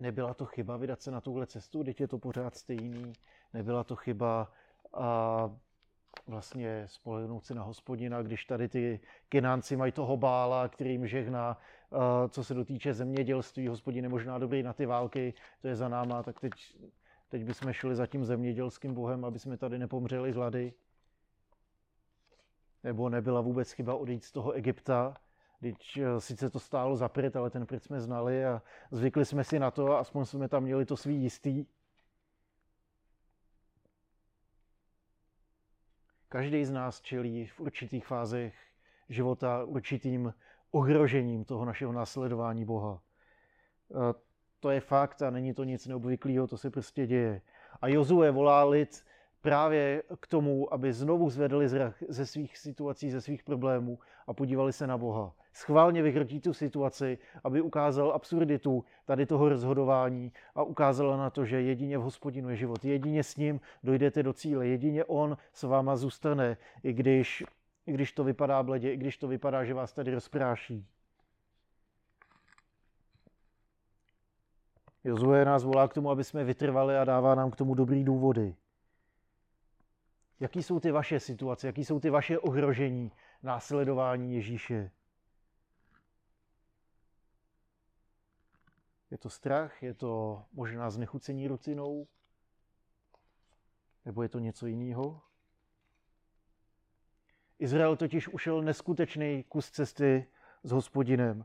nebyla 0.00 0.34
to 0.34 0.46
chyba 0.46 0.76
vydat 0.76 1.02
se 1.02 1.10
na 1.10 1.20
tuhle 1.20 1.46
cestu, 1.46 1.84
teď 1.84 2.00
je 2.00 2.08
to 2.08 2.18
pořád 2.18 2.56
stejný, 2.56 3.12
nebyla 3.52 3.84
to 3.84 3.96
chyba 3.96 4.52
a 4.94 5.50
vlastně 6.28 6.82
spolehnout 6.86 7.46
si 7.46 7.54
na 7.54 7.62
hospodina, 7.62 8.22
když 8.22 8.44
tady 8.44 8.68
ty 8.68 9.00
kinánci 9.28 9.76
mají 9.76 9.92
toho 9.92 10.16
bála, 10.16 10.68
který 10.68 10.90
jim 10.90 11.06
žehná, 11.06 11.58
co 12.28 12.44
se 12.44 12.54
dotýče 12.54 12.94
zemědělství, 12.94 13.68
hospodin 13.68 14.04
je 14.04 14.08
možná 14.08 14.38
dobrý 14.38 14.62
na 14.62 14.72
ty 14.72 14.86
války, 14.86 15.34
to 15.60 15.68
je 15.68 15.76
za 15.76 15.88
náma, 15.88 16.22
tak 16.22 16.40
teď, 16.40 16.52
teď 17.28 17.44
bychom 17.44 17.72
šli 17.72 17.96
za 17.96 18.06
tím 18.06 18.24
zemědělským 18.24 18.94
bohem, 18.94 19.24
aby 19.24 19.38
jsme 19.38 19.56
tady 19.56 19.78
nepomřeli 19.78 20.32
hlady. 20.32 20.72
Nebo 22.84 23.08
nebyla 23.08 23.40
vůbec 23.40 23.72
chyba 23.72 23.94
odejít 23.94 24.24
z 24.24 24.32
toho 24.32 24.52
Egypta, 24.52 25.16
když 25.60 25.96
eh, 25.96 26.20
sice 26.20 26.50
to 26.50 26.60
stálo 26.60 26.96
za 26.96 27.08
prd, 27.08 27.36
ale 27.36 27.50
ten 27.50 27.66
prd 27.66 27.84
jsme 27.84 28.00
znali 28.00 28.44
a 28.44 28.62
zvykli 28.90 29.24
jsme 29.24 29.44
si 29.44 29.58
na 29.58 29.70
to 29.70 29.92
a 29.92 29.98
aspoň 29.98 30.24
jsme 30.24 30.48
tam 30.48 30.62
měli 30.62 30.84
to 30.84 30.96
svý 30.96 31.22
jistý. 31.22 31.66
Každý 36.28 36.64
z 36.64 36.70
nás 36.70 37.00
čelí 37.00 37.46
v 37.46 37.60
určitých 37.60 38.06
fázech 38.06 38.54
života 39.08 39.64
určitým 39.64 40.34
ohrožením 40.70 41.44
toho 41.44 41.64
našeho 41.64 41.92
následování 41.92 42.64
Boha. 42.64 43.00
To 44.60 44.70
je 44.70 44.80
fakt 44.80 45.22
a 45.22 45.30
není 45.30 45.54
to 45.54 45.64
nic 45.64 45.86
neobvyklého, 45.86 46.46
to 46.46 46.58
se 46.58 46.70
prostě 46.70 47.06
děje. 47.06 47.42
A 47.80 47.88
Jozue 47.88 48.30
volá 48.30 48.64
lid 48.64 49.04
právě 49.40 50.02
k 50.20 50.26
tomu, 50.26 50.74
aby 50.74 50.92
znovu 50.92 51.30
zvedli 51.30 51.68
zrak 51.68 51.94
ze 52.08 52.26
svých 52.26 52.58
situací, 52.58 53.10
ze 53.10 53.20
svých 53.20 53.42
problémů 53.42 53.98
a 54.26 54.32
podívali 54.32 54.72
se 54.72 54.86
na 54.86 54.98
Boha. 54.98 55.34
Schválně 55.52 56.02
vyhrotí 56.02 56.40
tu 56.40 56.54
situaci, 56.54 57.18
aby 57.44 57.60
ukázal 57.60 58.12
absurditu 58.12 58.84
tady 59.04 59.26
toho 59.26 59.48
rozhodování 59.48 60.32
a 60.54 60.62
ukázala 60.62 61.16
na 61.16 61.30
to, 61.30 61.44
že 61.44 61.62
jedině 61.62 61.98
v 61.98 62.02
hospodinu 62.02 62.50
je 62.50 62.56
život. 62.56 62.84
Jedině 62.84 63.22
s 63.22 63.36
ním 63.36 63.60
dojdete 63.82 64.22
do 64.22 64.32
cíle. 64.32 64.66
Jedině 64.66 65.04
on 65.04 65.36
s 65.52 65.62
váma 65.62 65.96
zůstane, 65.96 66.56
i 66.82 66.92
když, 66.92 67.44
i 67.86 67.92
když 67.92 68.12
to 68.12 68.24
vypadá 68.24 68.62
bledě, 68.62 68.92
i 68.92 68.96
když 68.96 69.16
to 69.16 69.28
vypadá, 69.28 69.64
že 69.64 69.74
vás 69.74 69.92
tady 69.92 70.14
rozpráší. 70.14 70.86
Jozue 75.04 75.44
nás 75.44 75.64
volá 75.64 75.88
k 75.88 75.94
tomu, 75.94 76.10
aby 76.10 76.24
jsme 76.24 76.44
vytrvali 76.44 76.96
a 76.96 77.04
dává 77.04 77.34
nám 77.34 77.50
k 77.50 77.56
tomu 77.56 77.74
dobrý 77.74 78.04
důvody. 78.04 78.54
Jaký 80.40 80.62
jsou 80.62 80.80
ty 80.80 80.90
vaše 80.90 81.20
situace, 81.20 81.66
jaký 81.66 81.84
jsou 81.84 82.00
ty 82.00 82.10
vaše 82.10 82.38
ohrožení 82.38 83.12
následování 83.42 84.34
Ježíše? 84.34 84.90
Je 89.10 89.18
to 89.18 89.30
strach, 89.30 89.82
je 89.82 89.94
to 89.94 90.44
možná 90.52 90.90
znechucení 90.90 91.48
rutinou, 91.48 92.06
nebo 94.04 94.22
je 94.22 94.28
to 94.28 94.38
něco 94.38 94.66
jiného? 94.66 95.22
Izrael 97.58 97.96
totiž 97.96 98.28
ušel 98.28 98.62
neskutečný 98.62 99.44
kus 99.44 99.70
cesty 99.70 100.26
s 100.62 100.70
hospodinem 100.70 101.44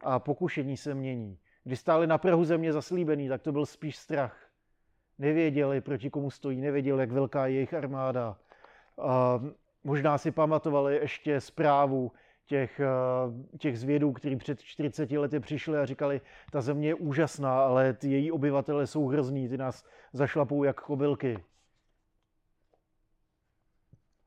a 0.00 0.18
pokušení 0.18 0.76
se 0.76 0.94
mění. 0.94 1.38
Když 1.64 1.80
stáli 1.80 2.06
na 2.06 2.18
Prahu 2.18 2.44
země 2.44 2.72
zaslíbený, 2.72 3.28
tak 3.28 3.42
to 3.42 3.52
byl 3.52 3.66
spíš 3.66 3.96
strach 3.96 4.39
nevěděli, 5.20 5.80
proti 5.80 6.10
komu 6.10 6.30
stojí, 6.30 6.60
nevěděli, 6.60 7.00
jak 7.00 7.12
velká 7.12 7.46
je 7.46 7.54
jejich 7.54 7.74
armáda. 7.74 8.36
A 8.98 9.40
možná 9.84 10.18
si 10.18 10.30
pamatovali 10.30 10.96
ještě 10.96 11.40
zprávu 11.40 12.12
těch, 12.46 12.80
těch 13.58 13.78
zvědů, 13.78 14.12
kteří 14.12 14.36
před 14.36 14.62
40 14.62 15.10
lety 15.10 15.40
přišli 15.40 15.78
a 15.78 15.86
říkali, 15.86 16.20
ta 16.52 16.60
země 16.60 16.88
je 16.88 16.94
úžasná, 16.94 17.62
ale 17.62 17.92
ty 17.92 18.10
její 18.10 18.32
obyvatele 18.32 18.86
jsou 18.86 19.06
hrozní, 19.06 19.48
ty 19.48 19.58
nás 19.58 19.84
zašlapou 20.12 20.64
jak 20.64 20.80
kobylky. 20.80 21.44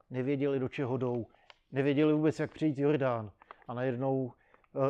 Nevěděli, 0.10 0.60
do 0.60 0.70
čeho 0.70 0.98
jdou. 0.98 1.28
Nevěděli 1.72 2.14
vůbec, 2.14 2.40
jak 2.40 2.54
přejít 2.54 2.78
Jordán. 2.78 3.32
A 3.68 3.74
najednou 3.74 4.34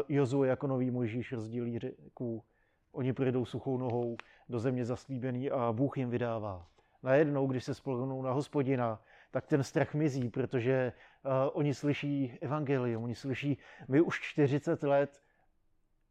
Jozue 0.10 0.48
jako 0.48 0.68
nový 0.68 0.92
Mojžíš 0.92 1.32
rozdílí 1.32 1.80
řeku. 1.80 2.44
Oni 2.92 3.14
projedou 3.14 3.46
suchou 3.46 3.78
nohou 3.78 4.18
do 4.50 4.60
země 4.60 4.86
zaslíbený 4.86 5.52
a 5.52 5.72
Bůh 5.72 5.98
jim 5.98 6.10
vydává. 6.10 6.68
Najednou, 7.04 7.48
když 7.48 7.64
se 7.64 7.74
spolehnou 7.74 8.22
na 8.22 8.32
hospodina, 8.32 9.02
tak 9.32 9.46
ten 9.46 9.64
strach 9.64 9.94
mizí, 9.94 10.30
protože 10.30 10.94
uh, 11.26 11.32
oni 11.54 11.74
slyší 11.74 12.38
evangelium, 12.42 13.04
oni 13.04 13.16
slyší, 13.16 13.58
my 13.88 14.02
už 14.02 14.22
40 14.22 14.84
let 14.84 15.22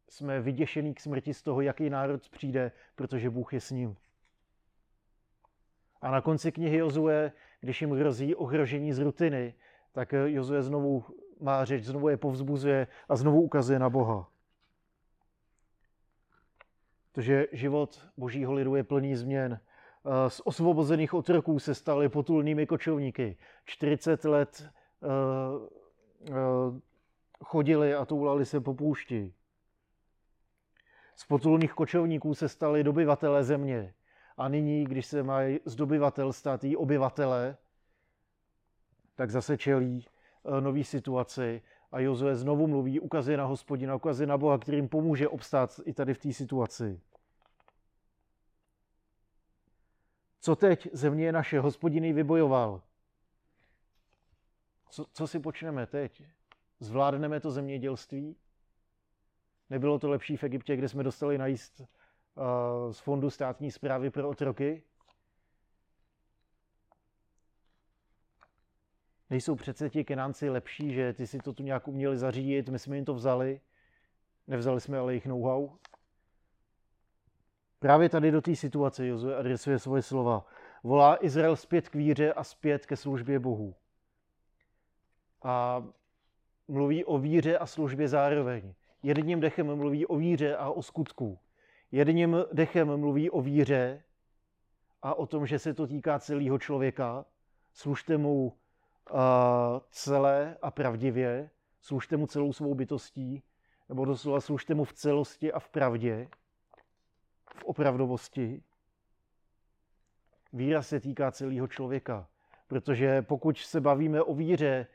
jsme 0.09 0.41
vyděšený 0.41 0.93
k 0.93 0.99
smrti 0.99 1.33
z 1.33 1.43
toho, 1.43 1.61
jaký 1.61 1.89
národ 1.89 2.29
přijde, 2.29 2.71
protože 2.95 3.29
Bůh 3.29 3.53
je 3.53 3.61
s 3.61 3.71
ním. 3.71 3.95
A 6.01 6.11
na 6.11 6.21
konci 6.21 6.51
knihy 6.51 6.77
Jozue, 6.77 7.31
když 7.59 7.81
jim 7.81 7.91
hrozí 7.91 8.35
ohrožení 8.35 8.93
z 8.93 8.99
rutiny, 8.99 9.53
tak 9.91 10.13
Jozue 10.25 10.63
znovu 10.63 11.05
má 11.39 11.65
řeč, 11.65 11.83
znovu 11.83 12.09
je 12.09 12.17
povzbuzuje 12.17 12.87
a 13.09 13.15
znovu 13.15 13.41
ukazuje 13.41 13.79
na 13.79 13.89
Boha. 13.89 14.32
Protože 17.13 17.47
život 17.51 18.05
božího 18.17 18.53
lidu 18.53 18.75
je 18.75 18.83
plný 18.83 19.15
změn. 19.15 19.59
Eh, 20.05 20.29
z 20.29 20.41
osvobozených 20.43 21.13
otroků 21.13 21.59
se 21.59 21.75
stali 21.75 22.09
potulnými 22.09 22.65
kočovníky. 22.65 23.37
40 23.65 24.25
let 24.25 24.65
eh, 25.03 25.07
eh, 26.27 26.33
chodili 27.43 27.93
a 27.93 28.05
toulali 28.05 28.45
se 28.45 28.61
po 28.61 28.73
půšti. 28.73 29.33
Z 31.15 31.25
potulných 31.25 31.73
kočovníků 31.73 32.35
se 32.35 32.49
stali 32.49 32.83
dobyvatelé 32.83 33.43
země. 33.43 33.93
A 34.37 34.47
nyní, 34.47 34.83
když 34.83 35.05
se 35.05 35.23
mají 35.23 35.59
z 35.65 35.75
dobyvatel 35.75 36.33
stát 36.33 36.63
i 36.63 36.75
obyvatele, 36.75 37.57
tak 39.15 39.31
zase 39.31 39.57
čelí 39.57 40.05
nový 40.59 40.83
situaci 40.83 41.61
A 41.93 41.99
Jozue 41.99 42.35
znovu 42.35 42.67
mluví, 42.67 42.99
ukazuje 42.99 43.37
na 43.37 43.45
hospodina, 43.45 43.95
ukazuje 43.95 44.27
na 44.27 44.37
Boha, 44.37 44.57
kterým 44.57 44.89
pomůže 44.89 45.27
obstát 45.27 45.79
i 45.85 45.93
tady 45.93 46.13
v 46.13 46.17
té 46.17 46.33
situaci. 46.33 46.99
Co 50.39 50.55
teď? 50.55 50.87
Země 50.93 51.25
je 51.25 51.31
naše, 51.31 51.59
hospodin 51.59 52.15
vybojoval. 52.15 52.81
Co, 54.89 55.05
co 55.13 55.27
si 55.27 55.39
počneme 55.39 55.87
teď? 55.87 56.23
Zvládneme 56.79 57.39
to 57.39 57.51
zemědělství? 57.51 58.35
Nebylo 59.69 59.99
to 59.99 60.09
lepší 60.09 60.37
v 60.37 60.43
Egyptě, 60.43 60.75
kde 60.75 60.89
jsme 60.89 61.03
dostali 61.03 61.37
najíst 61.37 61.79
uh, 61.79 62.91
z 62.91 62.99
fondu 62.99 63.29
státní 63.29 63.71
zprávy 63.71 64.09
pro 64.09 64.29
otroky? 64.29 64.83
Nejsou 69.33 69.55
přece 69.55 69.89
ti 69.89 70.03
Kenánci 70.03 70.49
lepší, 70.49 70.93
že 70.93 71.13
ty 71.13 71.27
si 71.27 71.37
to 71.37 71.53
tu 71.53 71.63
nějak 71.63 71.87
uměli 71.87 72.17
zařídit, 72.17 72.69
my 72.69 72.79
jsme 72.79 72.95
jim 72.95 73.05
to 73.05 73.13
vzali, 73.13 73.61
nevzali 74.47 74.81
jsme 74.81 74.97
ale 74.97 75.13
jejich 75.13 75.25
know-how. 75.25 75.69
Právě 77.79 78.09
tady 78.09 78.31
do 78.31 78.41
té 78.41 78.55
situace 78.55 79.07
Jozue 79.07 79.35
adresuje 79.35 79.79
svoje 79.79 80.01
slova. 80.01 80.45
Volá 80.83 81.25
Izrael 81.25 81.55
zpět 81.55 81.89
k 81.89 81.95
víře 81.95 82.33
a 82.33 82.43
zpět 82.43 82.85
ke 82.85 82.95
službě 82.95 83.39
Bohu. 83.39 83.75
A 85.43 85.83
mluví 86.67 87.05
o 87.05 87.17
víře 87.17 87.57
a 87.57 87.65
službě 87.65 88.07
zároveň. 88.07 88.73
Jedním 89.03 89.39
dechem 89.39 89.75
mluví 89.75 90.05
o 90.05 90.15
víře 90.15 90.55
a 90.55 90.69
o 90.69 90.81
skutku. 90.81 91.39
Jedním 91.91 92.37
dechem 92.51 92.97
mluví 92.97 93.29
o 93.29 93.41
víře 93.41 94.03
a 95.01 95.13
o 95.13 95.25
tom, 95.25 95.45
že 95.45 95.59
se 95.59 95.73
to 95.73 95.87
týká 95.87 96.19
celého 96.19 96.59
člověka. 96.59 97.25
Služte 97.73 98.17
mu 98.17 98.57
uh, 99.11 99.17
celé 99.89 100.57
a 100.61 100.71
pravdivě, 100.71 101.49
služte 101.81 102.17
mu 102.17 102.27
celou 102.27 102.53
svou 102.53 102.75
bytostí, 102.75 103.43
nebo 103.89 104.05
doslova 104.05 104.41
služte 104.41 104.75
mu 104.75 104.83
v 104.83 104.93
celosti 104.93 105.53
a 105.53 105.59
v 105.59 105.69
pravdě, 105.69 106.27
v 107.55 107.63
opravdovosti. 107.63 108.63
Víra 110.53 110.81
se 110.81 110.99
týká 110.99 111.31
celého 111.31 111.67
člověka, 111.67 112.27
protože 112.67 113.21
pokud 113.21 113.57
se 113.57 113.81
bavíme 113.81 114.21
o 114.21 114.33
víře 114.33 114.87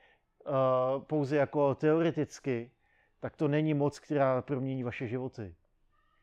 pouze 0.98 1.36
jako 1.36 1.74
teoreticky, 1.74 2.70
tak 3.20 3.36
to 3.36 3.48
není 3.48 3.74
moc, 3.74 3.98
která 3.98 4.42
promění 4.42 4.82
vaše 4.82 5.06
životy. 5.06 5.54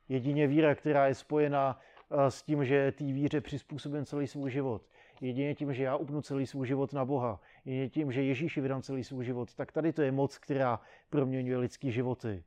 Jedině 0.10 0.48
víra, 0.48 0.75
která 0.75 1.08
je 1.08 1.15
spojena 1.15 1.80
uh, 2.10 2.25
s 2.25 2.44
tím, 2.44 2.65
že 2.65 2.92
té 2.92 3.04
víře 3.04 3.42
přizpůsobím 3.42 4.06
celý 4.06 4.27
svůj 4.27 4.51
život. 4.51 4.82
Jedině 5.22 5.55
tím, 5.55 5.74
že 5.74 5.84
já 5.84 5.95
upnu 5.95 6.22
celý 6.22 6.48
svůj 6.48 6.67
život 6.67 6.93
na 6.93 7.05
Boha. 7.05 7.39
Jedině 7.65 7.89
tím, 7.89 8.12
že 8.12 8.24
Ježíši 8.24 8.62
vydám 8.62 8.81
celý 8.81 9.03
svůj 9.03 9.25
život. 9.25 9.55
Tak 9.55 9.72
tady 9.72 9.93
to 9.93 10.01
je 10.01 10.12
moc, 10.12 10.38
která 10.38 10.79
proměňuje 11.10 11.57
lidský 11.57 11.91
životy. 11.91 12.43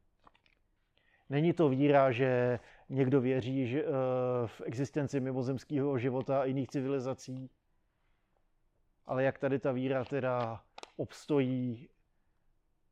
Není 1.30 1.52
to 1.52 1.68
víra, 1.68 2.12
že 2.12 2.60
někdo 2.88 3.20
věří 3.20 3.66
že, 3.66 3.84
uh, 3.84 3.90
v 4.46 4.60
existenci 4.64 5.20
mimozemského 5.20 5.98
života 5.98 6.40
a 6.40 6.44
jiných 6.44 6.68
civilizací, 6.68 7.50
ale 9.06 9.25
jak 9.25 9.38
tady 9.38 9.58
ta 9.58 9.72
víra 9.72 10.04
teda 10.04 10.62
obstojí 10.96 11.88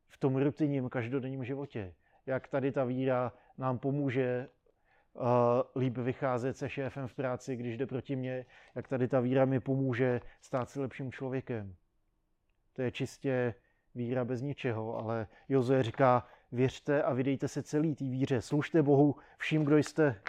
v 0.07 0.17
tom 0.17 0.35
rutinním 0.35 0.89
každodenním 0.89 1.43
životě. 1.43 1.93
Jak 2.25 2.47
tady 2.47 2.71
ta 2.71 2.83
víra 2.83 3.33
nám 3.57 3.79
pomůže 3.79 4.49
uh, 5.17 5.81
líp 5.81 5.97
vycházet 5.97 6.57
se 6.57 6.69
šéfem 6.69 7.07
v 7.07 7.13
práci, 7.13 7.55
když 7.55 7.77
jde 7.77 7.85
proti 7.85 8.15
mně, 8.15 8.45
jak 8.75 8.87
tady 8.87 9.07
ta 9.07 9.19
víra 9.19 9.45
mi 9.45 9.59
pomůže 9.59 10.21
stát 10.41 10.69
se 10.69 10.81
lepším 10.81 11.11
člověkem. 11.11 11.75
To 12.73 12.81
je 12.81 12.91
čistě 12.91 13.53
víra 13.95 14.25
bez 14.25 14.41
ničeho, 14.41 14.97
ale 14.97 15.27
Jozue 15.49 15.83
říká, 15.83 16.27
věřte 16.51 17.03
a 17.03 17.13
vydejte 17.13 17.47
se 17.47 17.63
celý 17.63 17.95
té 17.95 18.03
víře, 18.03 18.41
služte 18.41 18.83
Bohu 18.83 19.15
vším, 19.37 19.65
kdo 19.65 19.77
jste. 19.77 20.21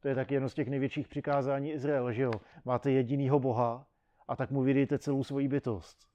To 0.00 0.08
je 0.08 0.14
taky 0.14 0.34
jedno 0.34 0.48
z 0.48 0.54
těch 0.54 0.68
největších 0.68 1.08
přikázání 1.08 1.72
Izrael, 1.72 2.12
že 2.12 2.22
jo? 2.22 2.32
Máte 2.64 2.90
jedinýho 2.90 3.40
Boha 3.40 3.86
a 4.28 4.36
tak 4.36 4.50
mu 4.50 4.62
vydejte 4.62 4.98
celou 4.98 5.24
svoji 5.24 5.48
bytost. 5.48 6.08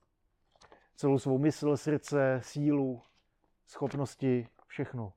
Celou 0.95 1.19
svou 1.19 1.38
mysl, 1.38 1.78
srdce, 1.78 2.39
sílu, 2.43 3.01
schopnosti, 3.67 4.47
všechno. 4.67 5.13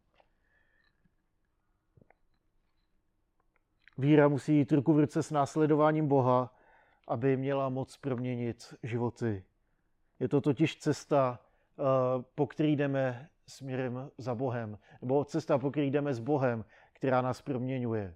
Víra 3.98 4.28
musí 4.28 4.56
jít 4.56 4.72
ruku 4.72 4.92
v 4.92 4.98
ruce 4.98 5.22
s 5.22 5.30
následováním 5.30 6.08
Boha, 6.08 6.54
aby 7.08 7.36
měla 7.36 7.68
moc 7.68 7.96
proměnit 7.96 8.74
životy. 8.82 9.44
Je 10.20 10.28
to 10.28 10.40
totiž 10.40 10.76
cesta, 10.76 11.38
eh, 11.78 11.82
po 12.34 12.46
který 12.46 12.76
jdeme 12.76 13.28
směrem 13.46 14.10
za 14.18 14.34
Bohem, 14.34 14.78
nebo 15.02 15.24
cesta, 15.24 15.58
po 15.58 15.70
který 15.70 15.90
jdeme 15.90 16.14
s 16.14 16.18
Bohem, 16.18 16.64
která 16.92 17.22
nás 17.22 17.42
proměňuje. 17.42 18.14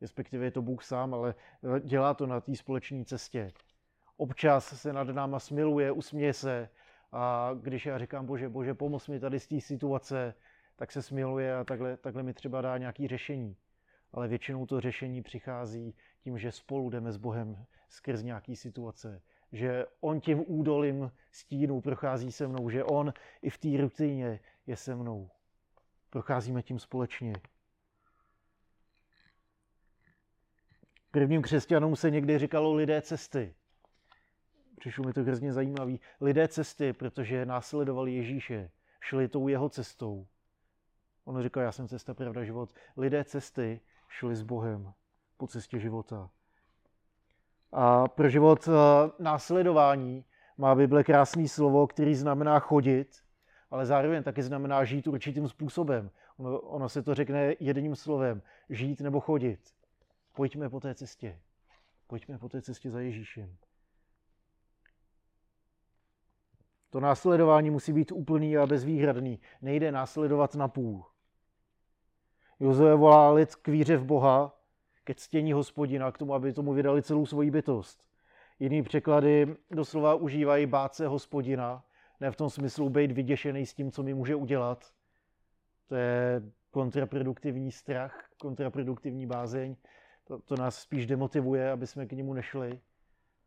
Respektive 0.00 0.44
je 0.44 0.50
to 0.50 0.62
Bůh 0.62 0.84
sám, 0.84 1.14
ale 1.14 1.34
dělá 1.80 2.14
to 2.14 2.26
na 2.26 2.40
té 2.40 2.56
společné 2.56 3.04
cestě. 3.04 3.52
Občas 4.16 4.80
se 4.80 4.92
nad 4.92 5.08
náma 5.08 5.38
smiluje, 5.38 5.92
usměje 5.92 6.32
se 6.32 6.68
a 7.12 7.50
když 7.60 7.86
já 7.86 7.98
říkám, 7.98 8.26
bože, 8.26 8.48
bože, 8.48 8.74
pomoz 8.74 9.08
mi 9.08 9.20
tady 9.20 9.40
z 9.40 9.46
té 9.46 9.60
situace, 9.60 10.34
tak 10.76 10.92
se 10.92 11.02
smiluje 11.02 11.56
a 11.56 11.64
takhle, 11.64 11.96
takhle 11.96 12.22
mi 12.22 12.34
třeba 12.34 12.60
dá 12.60 12.78
nějaké 12.78 13.08
řešení. 13.08 13.56
Ale 14.12 14.28
většinou 14.28 14.66
to 14.66 14.80
řešení 14.80 15.22
přichází 15.22 15.94
tím, 16.20 16.38
že 16.38 16.52
spolu 16.52 16.90
jdeme 16.90 17.12
s 17.12 17.16
Bohem 17.16 17.66
skrz 17.88 18.22
nějaký 18.22 18.56
situace, 18.56 19.22
že 19.52 19.86
on 20.00 20.20
tím 20.20 20.44
údolím 20.46 21.12
stínu 21.32 21.80
prochází 21.80 22.32
se 22.32 22.48
mnou, 22.48 22.70
že 22.70 22.84
on 22.84 23.12
i 23.42 23.50
v 23.50 23.58
té 23.58 23.68
rutině 23.76 24.40
je 24.66 24.76
se 24.76 24.96
mnou. 24.96 25.30
Procházíme 26.10 26.62
tím 26.62 26.78
společně. 26.78 27.32
Prvním 31.10 31.42
křesťanům 31.42 31.96
se 31.96 32.10
někdy 32.10 32.38
říkalo 32.38 32.74
lidé 32.74 33.02
cesty. 33.02 33.54
Přišlo 34.78 35.04
mi 35.04 35.12
to 35.12 35.22
hrozně 35.22 35.52
zajímavý. 35.52 36.00
Lidé 36.20 36.48
cesty, 36.48 36.92
protože 36.92 37.46
následovali 37.46 38.14
Ježíše, 38.14 38.70
šli 39.00 39.28
tou 39.28 39.48
jeho 39.48 39.68
cestou. 39.68 40.26
On 41.24 41.42
říkal, 41.42 41.62
já 41.62 41.72
jsem 41.72 41.88
cesta, 41.88 42.14
pravda, 42.14 42.44
život. 42.44 42.74
Lidé 42.96 43.24
cesty 43.24 43.80
šli 44.08 44.36
s 44.36 44.42
Bohem 44.42 44.92
po 45.36 45.46
cestě 45.46 45.78
života. 45.78 46.30
A 47.72 48.08
pro 48.08 48.28
život 48.28 48.68
eh, 48.68 48.72
následování 49.22 50.24
má 50.56 50.74
Bible 50.74 51.04
krásný 51.04 51.48
slovo, 51.48 51.86
který 51.86 52.14
znamená 52.14 52.58
chodit, 52.58 53.22
ale 53.70 53.86
zároveň 53.86 54.22
taky 54.22 54.42
znamená 54.42 54.84
žít 54.84 55.06
určitým 55.06 55.48
způsobem. 55.48 56.10
Ono, 56.36 56.60
ono 56.60 56.88
se 56.88 57.02
to 57.02 57.14
řekne 57.14 57.54
jedním 57.60 57.96
slovem, 57.96 58.42
žít 58.68 59.00
nebo 59.00 59.20
chodit. 59.20 59.60
Pojďme 60.32 60.68
po 60.68 60.80
té 60.80 60.94
cestě. 60.94 61.38
Pojďme 62.06 62.38
po 62.38 62.48
té 62.48 62.62
cestě 62.62 62.90
za 62.90 63.00
Ježíšem. 63.00 63.56
To 66.90 67.00
následování 67.00 67.70
musí 67.70 67.92
být 67.92 68.12
úplný 68.12 68.56
a 68.56 68.66
bezvýhradný. 68.66 69.40
Nejde 69.62 69.92
následovat 69.92 70.54
na 70.54 70.68
půl. 70.68 71.04
Jozue 72.60 72.94
volá 72.94 73.30
lid 73.30 73.54
k 73.54 73.68
víře 73.68 73.96
v 73.96 74.04
Boha, 74.04 74.58
ke 75.04 75.14
ctění 75.14 75.52
hospodina, 75.52 76.12
k 76.12 76.18
tomu, 76.18 76.34
aby 76.34 76.52
tomu 76.52 76.72
vydali 76.72 77.02
celou 77.02 77.26
svoji 77.26 77.50
bytost. 77.50 78.04
Jiný 78.58 78.82
překlady 78.82 79.56
doslova 79.70 80.14
užívají 80.14 80.66
bát 80.66 80.94
se 80.94 81.06
hospodina, 81.06 81.84
ne 82.20 82.30
v 82.30 82.36
tom 82.36 82.50
smyslu 82.50 82.88
být 82.88 83.12
vyděšený 83.12 83.66
s 83.66 83.74
tím, 83.74 83.90
co 83.90 84.02
mi 84.02 84.14
může 84.14 84.34
udělat. 84.34 84.92
To 85.88 85.94
je 85.94 86.42
kontraproduktivní 86.70 87.72
strach, 87.72 88.28
kontraproduktivní 88.40 89.26
bázeň. 89.26 89.76
To, 90.24 90.38
to 90.38 90.56
nás 90.56 90.76
spíš 90.76 91.06
demotivuje, 91.06 91.70
aby 91.70 91.86
jsme 91.86 92.06
k 92.06 92.12
němu 92.12 92.34
nešli. 92.34 92.80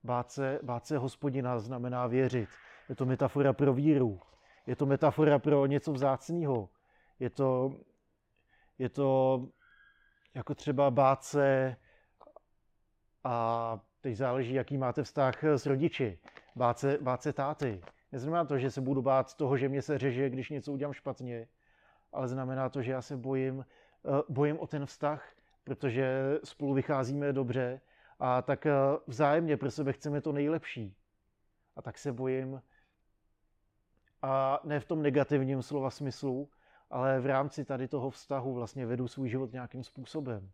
Bát 0.03 0.31
se, 0.31 0.59
bát 0.63 0.85
se 0.85 0.97
hospodina 0.97 1.59
znamená 1.59 2.07
věřit. 2.07 2.49
Je 2.89 2.95
to 2.95 3.05
metafora 3.05 3.53
pro 3.53 3.73
víru. 3.73 4.19
Je 4.67 4.75
to 4.75 4.85
metafora 4.85 5.39
pro 5.39 5.65
něco 5.65 5.93
vzácného. 5.93 6.69
Je 7.19 7.29
to, 7.29 7.73
je 8.81 8.89
to 8.89 9.47
jako 10.33 10.55
třeba 10.55 10.91
bát 10.91 11.23
se 11.23 11.75
a 13.23 13.79
teď 14.01 14.15
záleží, 14.15 14.53
jaký 14.53 14.77
máte 14.77 15.03
vztah 15.03 15.43
s 15.43 15.65
rodiči. 15.65 16.19
Bát 16.55 16.79
se, 16.79 16.97
bát 17.01 17.21
se 17.21 17.33
táty. 17.33 17.81
Neznamená 18.11 18.45
to, 18.45 18.57
že 18.57 18.71
se 18.71 18.81
budu 18.81 19.01
bát 19.01 19.35
toho, 19.35 19.57
že 19.57 19.69
mě 19.69 19.81
se 19.81 19.97
řeže, 19.97 20.29
když 20.29 20.49
něco 20.49 20.71
udělám 20.71 20.93
špatně, 20.93 21.47
ale 22.11 22.27
znamená 22.27 22.69
to, 22.69 22.81
že 22.81 22.91
já 22.91 23.01
se 23.01 23.17
bojím, 23.17 23.65
eh, 24.05 24.23
bojím 24.29 24.59
o 24.59 24.67
ten 24.67 24.85
vztah, 24.85 25.33
protože 25.63 26.39
spolu 26.43 26.73
vycházíme 26.73 27.33
dobře 27.33 27.81
a 28.19 28.41
tak 28.41 28.65
eh, 28.65 28.73
vzájemně 29.07 29.57
pro 29.57 29.71
sebe 29.71 29.93
chceme 29.93 30.21
to 30.21 30.31
nejlepší. 30.31 30.95
A 31.75 31.81
tak 31.81 31.97
se 31.97 32.13
bojím, 32.13 32.61
a 34.21 34.59
ne 34.63 34.79
v 34.79 34.85
tom 34.85 35.01
negativním 35.01 35.61
slova 35.61 35.89
smyslu, 35.89 36.49
ale 36.91 37.19
v 37.19 37.25
rámci 37.25 37.65
tady 37.65 37.87
toho 37.87 38.09
vztahu 38.09 38.53
vlastně 38.53 38.85
vedu 38.85 39.07
svůj 39.07 39.29
život 39.29 39.51
nějakým 39.51 39.83
způsobem. 39.83 40.51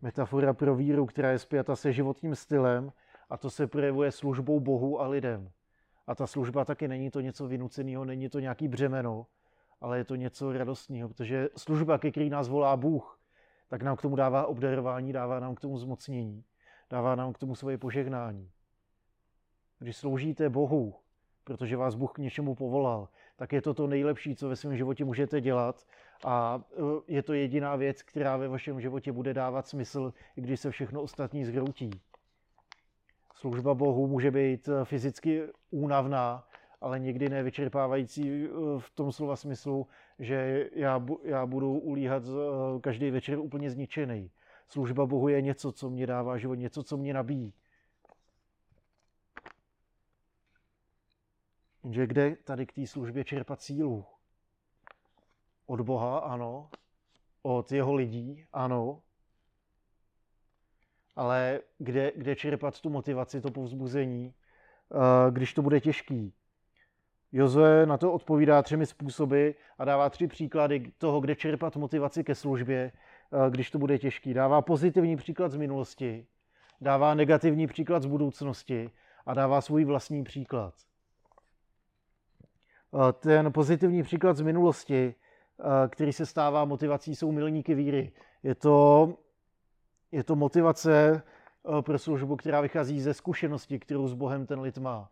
Metafora 0.00 0.54
pro 0.54 0.74
víru, 0.74 1.06
která 1.06 1.30
je 1.30 1.38
spjata 1.38 1.76
se 1.76 1.92
životním 1.92 2.34
stylem 2.34 2.92
A 3.30 3.36
to 3.36 3.50
se 3.50 3.66
projevuje 3.66 4.12
službou 4.12 4.60
Bohu 4.60 5.00
a 5.00 5.06
lidem. 5.06 5.50
A 6.06 6.14
ta 6.14 6.26
služba 6.26 6.64
taky 6.64 6.88
není 6.88 7.10
to 7.10 7.20
něco 7.20 7.48
vynuceného, 7.48 8.04
není 8.04 8.28
to 8.28 8.40
nějaký 8.40 8.68
břemeno, 8.68 9.26
ale 9.80 9.98
je 9.98 10.04
to 10.04 10.14
něco 10.14 10.52
radostného, 10.52 11.08
protože 11.08 11.48
služba, 11.56 11.98
ke 11.98 12.10
který 12.10 12.30
nás 12.30 12.48
volá 12.48 12.76
Bůh, 12.76 13.20
tak 13.68 13.82
nám 13.82 13.96
k 13.96 14.02
tomu 14.02 14.16
dává 14.16 14.46
obdarování, 14.46 15.12
dává 15.12 15.40
nám 15.40 15.54
k 15.54 15.60
tomu 15.60 15.78
zmocnění, 15.78 16.44
dává 16.90 17.14
nám 17.14 17.32
k 17.32 17.38
tomu 17.38 17.54
svoje 17.54 17.78
požehnání. 17.78 18.50
Když 19.78 19.96
sloužíte 19.96 20.48
Bohu, 20.48 20.94
protože 21.44 21.76
vás 21.76 21.94
Bůh 21.94 22.12
k 22.12 22.18
něčemu 22.18 22.54
povolal, 22.54 23.08
tak 23.36 23.52
je 23.52 23.62
to 23.62 23.74
to 23.74 23.86
nejlepší, 23.86 24.36
co 24.36 24.48
ve 24.48 24.56
svém 24.56 24.76
životě 24.76 25.04
můžete 25.04 25.40
dělat 25.40 25.86
a 26.24 26.62
e, 26.72 27.14
je 27.14 27.22
to 27.22 27.32
jediná 27.32 27.76
věc, 27.76 28.02
která 28.02 28.36
ve 28.36 28.48
vašem 28.48 28.80
životě 28.80 29.12
bude 29.12 29.34
dávat 29.34 29.66
smysl, 29.66 30.12
i 30.36 30.40
když 30.40 30.60
se 30.60 30.70
všechno 30.70 31.02
ostatní 31.02 31.44
zhroutí. 31.44 31.90
Služba 33.34 33.74
Bohu 33.74 34.06
může 34.06 34.30
být 34.30 34.68
e, 34.68 34.84
fyzicky 34.84 35.42
únavná, 35.70 36.48
ale 36.80 36.98
někdy 36.98 37.28
nevyčerpávající 37.28 38.44
e, 38.44 38.48
v 38.78 38.90
tom 38.94 39.12
slova 39.12 39.36
smyslu, 39.36 39.86
že 40.18 40.68
já, 40.72 41.06
já 41.24 41.46
budu 41.46 41.78
ulíhat 41.78 42.22
každý 42.80 43.10
večer 43.10 43.38
úplně 43.38 43.70
zničený. 43.70 44.30
Služba 44.68 45.06
Bohu 45.06 45.28
je 45.28 45.42
něco, 45.42 45.72
co 45.72 45.90
mě 45.90 46.06
dává 46.06 46.38
život, 46.38 46.54
něco, 46.54 46.82
co 46.82 46.96
mě 46.96 47.14
nabíjí. 47.14 47.52
Že 51.84 52.06
kde 52.06 52.36
tady 52.36 52.66
k 52.66 52.72
té 52.72 52.86
službě 52.86 53.24
čerpat 53.24 53.62
sílu? 53.62 54.04
Od 55.66 55.80
Boha, 55.80 56.18
ano. 56.18 56.70
Od 57.42 57.72
jeho 57.72 57.94
lidí, 57.94 58.46
ano. 58.52 59.02
Ale 61.16 61.60
kde, 61.78 62.12
kde 62.16 62.36
čerpat 62.36 62.80
tu 62.80 62.90
motivaci, 62.90 63.40
to 63.40 63.50
povzbuzení, 63.50 64.34
eh, 64.92 65.30
když 65.30 65.54
to 65.54 65.62
bude 65.62 65.80
těžký? 65.80 66.34
Jozue 67.32 67.86
na 67.86 67.98
to 67.98 68.12
odpovídá 68.12 68.62
třemi 68.62 68.86
způsoby 68.86 69.50
a 69.78 69.84
dává 69.84 70.10
tři 70.10 70.26
příklady 70.26 70.92
toho, 70.98 71.20
kde 71.20 71.36
čerpat 71.36 71.76
motivaci 71.76 72.24
ke 72.24 72.34
službě, 72.34 72.92
eh, 72.92 73.50
když 73.50 73.70
to 73.70 73.78
bude 73.78 73.98
těžký. 73.98 74.34
Dává 74.34 74.62
pozitivní 74.62 75.16
příklad 75.16 75.52
z 75.52 75.56
minulosti, 75.56 76.26
dává 76.80 77.14
negativní 77.14 77.66
příklad 77.66 78.02
z 78.02 78.06
budoucnosti 78.06 78.90
a 79.26 79.34
dává 79.34 79.60
svůj 79.60 79.84
vlastní 79.84 80.24
příklad. 80.24 80.87
Eh, 82.94 83.12
ten 83.12 83.52
pozitivní 83.52 84.02
příklad 84.02 84.36
z 84.36 84.40
minulosti, 84.40 85.14
eh, 85.60 85.88
který 85.88 86.12
se 86.12 86.26
stává 86.26 86.64
motivací, 86.64 87.16
jsou 87.16 87.32
milníky 87.32 87.74
víry. 87.74 88.12
Je 88.42 88.54
to, 88.54 89.14
je 90.12 90.24
to 90.24 90.36
motivace 90.36 91.22
eh, 91.78 91.82
pro 91.82 91.98
službu, 91.98 92.36
která 92.36 92.60
vychází 92.60 93.00
ze 93.00 93.14
zkušenosti, 93.14 93.78
kterou 93.78 94.08
s 94.08 94.14
Bohem 94.14 94.46
ten 94.46 94.60
lid 94.60 94.78
má. 94.78 95.10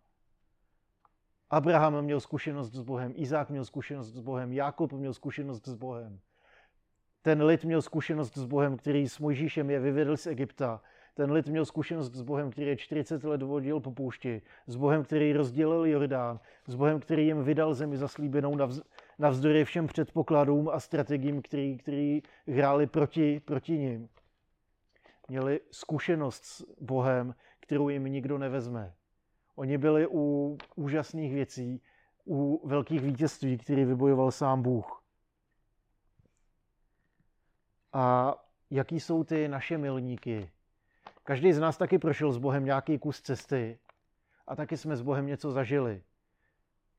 Abraham 1.50 2.02
měl 2.02 2.20
zkušenost 2.20 2.72
s 2.72 2.80
Bohem, 2.80 3.12
Izák 3.16 3.50
měl 3.50 3.64
zkušenost 3.64 4.12
s 4.12 4.20
Bohem, 4.20 4.52
Jákob 4.52 4.92
měl 4.92 5.14
zkušenost 5.14 5.68
s 5.68 5.74
Bohem. 5.74 6.20
Ten 7.22 7.42
lid 7.42 7.64
měl 7.64 7.82
zkušenost 7.82 8.38
s 8.38 8.44
Bohem, 8.44 8.76
který 8.76 9.08
s 9.08 9.18
Mojžíšem 9.18 9.70
je 9.70 9.80
vyvedl 9.80 10.16
z 10.16 10.26
Egypta 10.26 10.82
ten 11.16 11.32
lid 11.32 11.48
měl 11.48 11.64
zkušenost 11.64 12.14
s 12.14 12.22
Bohem, 12.22 12.50
který 12.50 12.66
je 12.66 12.76
40 12.76 13.24
let 13.24 13.42
vodil 13.42 13.80
po 13.80 13.92
poušti, 13.92 14.42
s 14.66 14.76
Bohem, 14.76 15.04
který 15.04 15.32
rozdělil 15.32 15.86
Jordán, 15.86 16.40
s 16.66 16.74
Bohem, 16.74 17.00
který 17.00 17.26
jim 17.26 17.42
vydal 17.42 17.74
zemi 17.74 17.96
zaslíbenou 17.96 18.58
navzdory 19.18 19.64
všem 19.64 19.86
předpokladům 19.86 20.68
a 20.68 20.80
strategiím, 20.80 21.42
který, 21.42 21.78
který 21.78 22.22
hráli 22.48 22.86
proti, 22.86 23.40
proti 23.40 23.78
ním. 23.78 24.08
Měli 25.28 25.60
zkušenost 25.70 26.44
s 26.44 26.64
Bohem, 26.80 27.34
kterou 27.60 27.88
jim 27.88 28.04
nikdo 28.04 28.38
nevezme. 28.38 28.94
Oni 29.54 29.78
byli 29.78 30.06
u 30.10 30.58
úžasných 30.74 31.34
věcí, 31.34 31.82
u 32.26 32.68
velkých 32.68 33.00
vítězství, 33.00 33.58
který 33.58 33.84
vybojoval 33.84 34.30
sám 34.30 34.62
Bůh. 34.62 35.02
A 37.92 38.34
jaký 38.70 39.00
jsou 39.00 39.24
ty 39.24 39.48
naše 39.48 39.78
milníky? 39.78 40.50
Každý 41.26 41.52
z 41.52 41.58
nás 41.58 41.76
taky 41.76 41.98
prošel 41.98 42.32
s 42.32 42.38
Bohem 42.38 42.64
nějaký 42.64 42.98
kus 42.98 43.20
cesty 43.20 43.78
a 44.46 44.56
taky 44.56 44.76
jsme 44.76 44.96
s 44.96 45.02
Bohem 45.02 45.26
něco 45.26 45.50
zažili. 45.50 46.02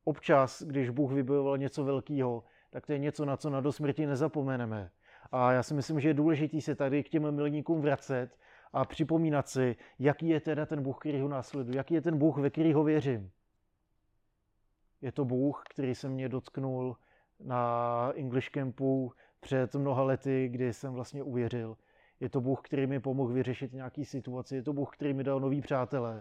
Občas, 0.03 0.63
když 0.63 0.89
Bůh 0.89 1.11
vybojoval 1.11 1.57
něco 1.57 1.83
velkého, 1.83 2.43
tak 2.69 2.85
to 2.85 2.91
je 2.91 2.99
něco, 2.99 3.25
na 3.25 3.37
co 3.37 3.49
na 3.49 3.61
do 3.61 3.71
smrti 3.71 4.05
nezapomeneme. 4.05 4.91
A 5.31 5.51
já 5.51 5.63
si 5.63 5.73
myslím, 5.73 5.99
že 5.99 6.09
je 6.09 6.13
důležité 6.13 6.61
se 6.61 6.75
tady 6.75 7.03
k 7.03 7.09
těm 7.09 7.31
milníkům 7.31 7.81
vracet 7.81 8.37
a 8.73 8.85
připomínat 8.85 9.49
si, 9.49 9.75
jaký 9.99 10.27
je 10.27 10.39
teda 10.39 10.65
ten 10.65 10.83
Bůh, 10.83 10.97
který 10.99 11.21
ho 11.21 11.27
následuje, 11.27 11.77
jaký 11.77 11.93
je 11.93 12.01
ten 12.01 12.17
Bůh, 12.17 12.37
ve 12.37 12.49
který 12.49 12.73
ho 12.73 12.83
věřím. 12.83 13.31
Je 15.01 15.11
to 15.11 15.25
Bůh, 15.25 15.63
který 15.69 15.95
se 15.95 16.09
mě 16.09 16.29
dotknul 16.29 16.97
na 17.39 18.11
English 18.15 18.49
Campu 18.49 19.13
před 19.39 19.75
mnoha 19.75 20.03
lety, 20.03 20.47
kdy 20.47 20.73
jsem 20.73 20.93
vlastně 20.93 21.23
uvěřil. 21.23 21.77
Je 22.19 22.30
to 22.30 22.41
Bůh, 22.41 22.62
který 22.62 22.88
mi 22.88 22.99
pomohl 22.99 23.34
vyřešit 23.34 23.73
nějaký 23.73 24.06
situaci. 24.06 24.56
Je 24.56 24.63
to 24.63 24.73
Bůh, 24.73 24.95
který 24.95 25.13
mi 25.13 25.23
dal 25.23 25.39
nový 25.39 25.62
přátelé. 25.62 26.19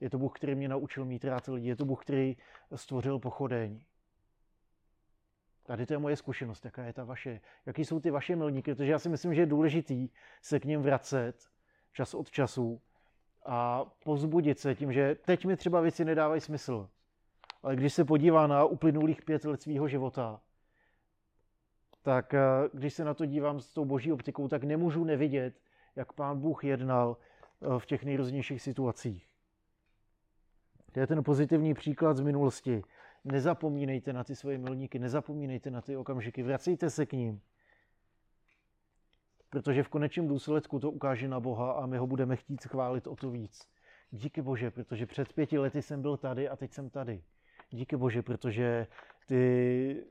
Je 0.00 0.10
to 0.10 0.18
Bůh, 0.18 0.36
který 0.36 0.54
mě 0.54 0.68
naučil 0.68 1.04
mít 1.04 1.24
rád 1.24 1.46
lidi. 1.46 1.68
Je 1.68 1.76
to 1.76 1.84
Bůh, 1.84 2.04
který 2.04 2.36
stvořil 2.74 3.18
pochodeň. 3.18 3.80
Tady 5.66 5.86
to 5.86 5.92
je 5.94 5.98
moje 5.98 6.16
zkušenost, 6.16 6.64
jaká 6.64 6.84
je 6.84 6.92
ta 6.92 7.04
vaše. 7.04 7.40
Jaký 7.66 7.84
jsou 7.84 8.00
ty 8.00 8.10
vaše 8.10 8.36
milníky, 8.36 8.74
protože 8.74 8.92
já 8.92 8.98
si 8.98 9.08
myslím, 9.08 9.34
že 9.34 9.40
je 9.42 9.46
důležitý 9.46 10.08
se 10.42 10.60
k 10.60 10.64
ním 10.64 10.82
vracet 10.82 11.48
čas 11.92 12.14
od 12.14 12.30
času 12.30 12.80
a 13.46 13.84
pozbudit 14.04 14.58
se 14.58 14.74
tím, 14.74 14.92
že 14.92 15.14
teď 15.14 15.44
mi 15.44 15.56
třeba 15.56 15.80
věci 15.80 16.04
nedávají 16.04 16.40
smysl. 16.40 16.88
Ale 17.62 17.76
když 17.76 17.94
se 17.94 18.04
podívá 18.04 18.46
na 18.46 18.64
uplynulých 18.64 19.22
pět 19.22 19.44
let 19.44 19.62
svého 19.62 19.88
života, 19.88 20.40
tak 22.04 22.34
eh, 22.34 22.40
když 22.72 22.94
se 22.94 23.04
na 23.04 23.14
to 23.14 23.26
dívám 23.26 23.60
s 23.60 23.68
tou 23.68 23.84
boží 23.84 24.12
optikou, 24.12 24.48
tak 24.48 24.64
nemůžu 24.64 25.04
nevidět, 25.04 25.54
jak 25.96 26.12
pán 26.12 26.40
Bůh 26.40 26.64
jednal 26.64 27.16
eh, 27.16 27.78
v 27.78 27.86
těch 27.86 28.04
nejrůznějších 28.04 28.62
situacích. 28.62 29.28
To 30.92 31.00
je 31.00 31.06
ten 31.06 31.24
pozitivní 31.24 31.74
příklad 31.74 32.16
z 32.16 32.20
minulosti. 32.20 32.82
Nezapomínejte 33.24 34.12
na 34.12 34.24
ty 34.24 34.36
svoje 34.36 34.58
milníky, 34.58 34.98
nezapomínejte 34.98 35.70
na 35.70 35.80
ty 35.80 35.96
okamžiky, 35.96 36.42
vracejte 36.42 36.90
se 36.90 37.06
k 37.06 37.12
ním. 37.12 37.40
Protože 39.50 39.82
v 39.82 39.88
konečném 39.88 40.28
důsledku 40.28 40.78
to 40.78 40.90
ukáže 40.90 41.28
na 41.28 41.40
Boha 41.40 41.72
a 41.72 41.86
my 41.86 41.98
ho 41.98 42.06
budeme 42.06 42.36
chtít 42.36 42.64
chválit 42.64 43.06
o 43.06 43.16
to 43.16 43.30
víc. 43.30 43.68
Díky 44.10 44.42
Bože, 44.42 44.70
protože 44.70 45.06
před 45.06 45.32
pěti 45.32 45.58
lety 45.58 45.82
jsem 45.82 46.02
byl 46.02 46.16
tady 46.16 46.48
a 46.48 46.56
teď 46.56 46.72
jsem 46.72 46.90
tady. 46.90 47.22
Díky 47.70 47.96
Bože, 47.96 48.22
protože 48.22 48.86
ty 49.26 50.04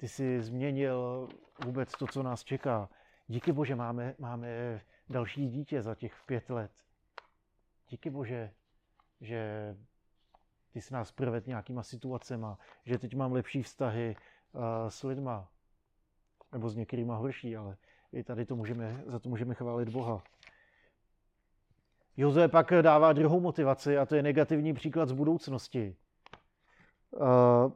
ty 0.00 0.08
jsi 0.08 0.42
změnil 0.42 1.28
vůbec 1.64 1.92
to, 1.92 2.06
co 2.06 2.22
nás 2.22 2.44
čeká. 2.44 2.88
Díky 3.26 3.52
Bože, 3.52 3.76
máme, 3.76 4.14
máme 4.18 4.80
další 5.08 5.48
dítě 5.48 5.82
za 5.82 5.94
těch 5.94 6.14
pět 6.26 6.50
let. 6.50 6.72
Díky 7.88 8.10
Bože, 8.10 8.50
že 9.20 9.76
ty 10.72 10.80
jsi 10.80 10.94
nás 10.94 11.12
provedl 11.12 11.48
nějakýma 11.48 11.82
situacema, 11.82 12.58
že 12.84 12.98
teď 12.98 13.14
mám 13.14 13.32
lepší 13.32 13.62
vztahy 13.62 14.16
uh, 14.52 14.62
s 14.88 15.02
lidma, 15.02 15.48
nebo 16.52 16.68
s 16.68 16.76
některýma 16.76 17.16
horší, 17.16 17.56
ale 17.56 17.76
i 18.12 18.24
tady 18.24 18.46
to 18.46 18.56
můžeme, 18.56 19.02
za 19.06 19.18
to 19.18 19.28
můžeme 19.28 19.54
chválit 19.54 19.88
Boha. 19.88 20.22
Jozue 22.16 22.48
pak 22.48 22.72
dává 22.82 23.12
druhou 23.12 23.40
motivaci 23.40 23.98
a 23.98 24.06
to 24.06 24.14
je 24.14 24.22
negativní 24.22 24.74
příklad 24.74 25.08
z 25.08 25.12
budoucnosti. 25.12 25.96
Uh, 27.10 27.72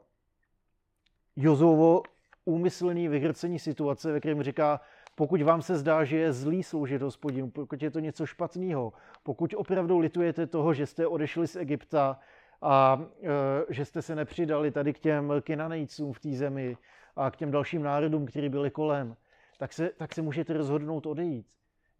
Jozovo 1.35 2.01
úmyslný 2.45 3.07
vyhrcení 3.07 3.59
situace, 3.59 4.11
ve 4.11 4.19
kterém 4.19 4.43
říká, 4.43 4.81
pokud 5.15 5.41
vám 5.41 5.61
se 5.61 5.77
zdá, 5.77 6.03
že 6.03 6.17
je 6.17 6.33
zlý 6.33 6.63
sloužit 6.63 7.01
hospodinu, 7.01 7.49
pokud 7.49 7.81
je 7.81 7.91
to 7.91 7.99
něco 7.99 8.25
špatného, 8.25 8.93
pokud 9.23 9.53
opravdu 9.53 9.99
litujete 9.99 10.47
toho, 10.47 10.73
že 10.73 10.85
jste 10.85 11.07
odešli 11.07 11.47
z 11.47 11.55
Egypta 11.55 12.19
a 12.61 13.05
e, 13.23 13.73
že 13.73 13.85
jste 13.85 14.01
se 14.01 14.15
nepřidali 14.15 14.71
tady 14.71 14.93
k 14.93 14.99
těm 14.99 15.33
kinanejcům 15.41 16.13
v 16.13 16.19
té 16.19 16.31
zemi 16.31 16.77
a 17.15 17.31
k 17.31 17.35
těm 17.35 17.51
dalším 17.51 17.83
národům, 17.83 18.25
kteří 18.25 18.49
byli 18.49 18.71
kolem, 18.71 19.15
tak 19.57 19.73
se, 19.73 19.89
tak 19.97 20.13
se 20.13 20.21
můžete 20.21 20.53
rozhodnout 20.53 21.05
odejít. 21.05 21.47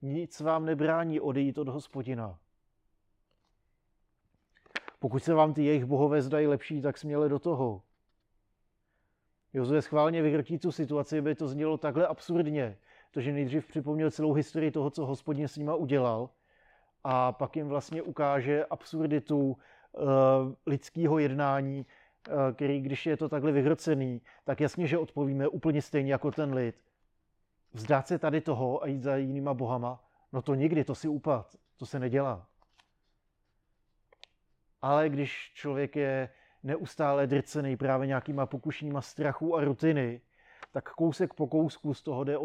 Nic 0.02 0.40
vám 0.40 0.66
nebrání 0.66 1.20
odejít 1.20 1.58
od 1.58 1.68
hospodina. 1.68 2.38
Pokud 5.00 5.24
se 5.24 5.34
vám 5.34 5.54
ty 5.54 5.64
jejich 5.64 5.86
bohové 5.86 6.22
zdají 6.22 6.48
lepší, 6.48 6.82
tak 6.82 6.98
směle 6.98 7.30
do 7.30 7.40
toho. 7.40 7.82
Jozue 9.56 9.82
schválně 9.82 10.22
vyhrotí 10.22 10.60
tu 10.60 10.72
situaci, 10.72 11.20
aby 11.20 11.36
to 11.36 11.48
znělo 11.48 11.78
takhle 11.78 12.08
absurdně, 12.08 12.78
protože 13.12 13.32
nejdřív 13.32 13.68
připomněl 13.68 14.12
celou 14.12 14.34
historii 14.34 14.72
toho, 14.72 14.90
co 14.90 15.06
hospodin 15.06 15.48
s 15.48 15.58
nima 15.58 15.76
udělal 15.76 16.30
a 17.04 17.32
pak 17.32 17.56
jim 17.56 17.68
vlastně 17.68 18.02
ukáže 18.02 18.66
absurditu 18.66 19.40
uh, 19.42 19.58
lidského 20.66 21.20
jednání, 21.20 21.86
uh, 22.28 22.36
který, 22.54 22.82
když 22.82 23.06
je 23.06 23.18
to 23.18 23.30
takhle 23.30 23.52
vyhrocený, 23.52 24.22
tak 24.44 24.62
jasně, 24.62 24.88
že 24.88 24.98
odpovíme 24.98 25.48
úplně 25.48 25.82
stejně 25.82 26.12
jako 26.12 26.32
ten 26.32 26.54
lid. 26.54 26.76
Vzdát 27.74 28.08
se 28.08 28.20
tady 28.20 28.42
toho 28.42 28.84
a 28.84 28.88
jít 28.88 29.04
za 29.04 29.16
jinýma 29.16 29.54
bohama, 29.54 30.04
no 30.34 30.42
to 30.42 30.56
nikdy, 30.56 30.84
to 30.84 30.96
si 30.96 31.08
upad, 31.08 31.56
to 31.78 31.86
se 31.86 32.00
nedělá. 32.00 32.48
Ale 34.82 35.10
když 35.10 35.52
člověk 35.54 35.96
je 35.96 36.30
neustále 36.66 37.28
drcený 37.28 37.78
právě 37.78 38.08
nějakýma 38.08 38.46
pokušeníma 38.46 39.02
strachu 39.02 39.56
a 39.56 39.64
rutiny, 39.64 40.22
tak 40.72 40.90
kousek 40.90 41.34
po 41.34 41.48
kousku 41.48 41.94
z 41.94 42.04
toho 42.04 42.24
jde 42.24 42.38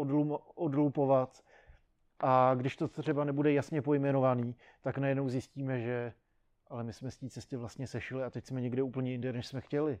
odlupovat 0.55 1.43
a 2.19 2.55
když 2.55 2.75
to 2.75 2.87
třeba 2.87 3.23
nebude 3.23 3.53
jasně 3.53 3.81
pojmenovaný, 3.81 4.55
tak 4.81 4.97
najednou 4.97 5.29
zjistíme, 5.29 5.81
že 5.81 6.13
ale 6.67 6.83
my 6.83 6.93
jsme 6.93 7.11
z 7.11 7.17
té 7.17 7.29
cesty 7.29 7.55
vlastně 7.55 7.87
sešli 7.87 8.23
a 8.23 8.29
teď 8.29 8.45
jsme 8.45 8.61
někde 8.61 8.83
úplně 8.83 9.11
jinde, 9.11 9.33
než 9.33 9.47
jsme 9.47 9.61
chtěli. 9.61 9.99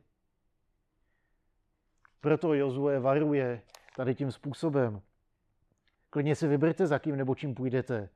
Proto 2.19 2.53
Jozue 2.53 2.99
varuje 2.99 3.61
tady 3.95 4.15
tím 4.15 4.31
způsobem. 4.31 5.01
Klidně 6.09 6.35
si 6.35 6.47
vyberte, 6.47 6.87
za 6.87 6.99
kým 6.99 7.15
nebo 7.15 7.35
čím 7.35 7.55
půjdete. 7.55 8.09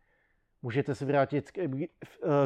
Můžete 0.62 0.96
se 0.96 1.06
vrátit 1.06 1.52
k, 1.52 1.58
e- 1.58 1.68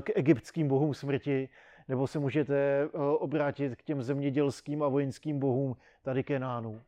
k 0.02 0.10
egyptským 0.16 0.68
bohům 0.68 0.94
smrti, 0.94 1.50
nebo 1.90 2.08
se 2.08 2.20
můžete 2.20 2.56
e, 2.56 2.88
obrátit 2.98 3.76
k 3.76 3.84
těm 3.84 4.04
zemědělským 4.04 4.84
a 4.84 4.88
vojenským 4.88 5.40
bohům 5.40 5.78
tady 6.02 6.24
Kenánu. 6.24 6.82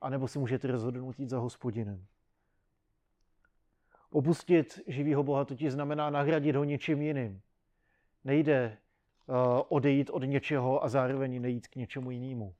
A 0.00 0.10
nebo 0.10 0.28
si 0.28 0.38
můžete 0.38 0.68
rozhodnout 0.68 1.20
jít 1.20 1.28
za 1.28 1.38
hospodinem. 1.38 2.06
Opustit 4.10 4.80
živýho 4.86 5.22
Boha 5.22 5.44
totiž 5.44 5.72
znamená 5.72 6.10
nahradit 6.10 6.56
ho 6.56 6.64
něčím 6.64 7.02
jiným. 7.02 7.40
Nejde 8.24 8.78
uh, 9.26 9.36
odejít 9.68 10.10
od 10.10 10.22
něčeho 10.24 10.84
a 10.84 10.88
zároveň 10.88 11.42
nejít 11.42 11.68
k 11.68 11.76
něčemu 11.76 12.10
jinému. 12.10 12.54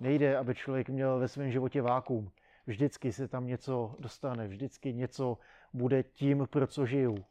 Nejde, 0.00 0.36
aby 0.36 0.54
člověk 0.54 0.88
měl 0.88 1.18
ve 1.18 1.28
svém 1.28 1.50
životě 1.50 1.82
vákum. 1.82 2.30
Vždycky 2.66 3.12
se 3.12 3.28
tam 3.28 3.46
něco 3.46 3.94
dostane, 3.98 4.48
vždycky 4.48 4.94
něco 4.94 5.38
bude 5.72 6.02
tím, 6.02 6.46
pro 6.50 6.66
co 6.66 6.86
žiju. 6.86 7.24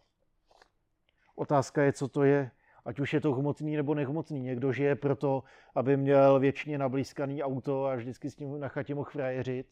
Otázka 1.36 1.84
je, 1.84 1.94
co 1.94 2.08
to 2.08 2.24
je, 2.24 2.52
ať 2.86 3.00
už 3.00 3.14
je 3.14 3.22
to 3.22 3.34
hmotný 3.34 3.76
nebo 3.76 3.96
nehmotný. 3.96 4.42
Někdo 4.42 4.72
žije 4.72 4.96
proto, 4.96 5.44
aby 5.76 5.98
měl 5.98 6.40
věčně 6.40 6.78
nablízkaný 6.78 7.44
auto 7.44 7.86
a 7.86 7.96
vždycky 7.96 8.30
s 8.30 8.40
ním 8.40 8.60
na 8.60 8.68
chatě 8.68 8.96
mohl 8.96 9.10
frajeřit. 9.10 9.68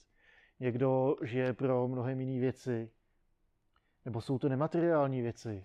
Někdo 0.60 1.15
žije 1.23 1.54
pro 1.54 1.88
mnohem 1.88 2.19
jiné 2.19 2.39
věci. 2.39 2.91
Nebo 4.06 4.21
jsou 4.21 4.39
to 4.39 4.49
nemateriální 4.49 5.21
věci. 5.21 5.63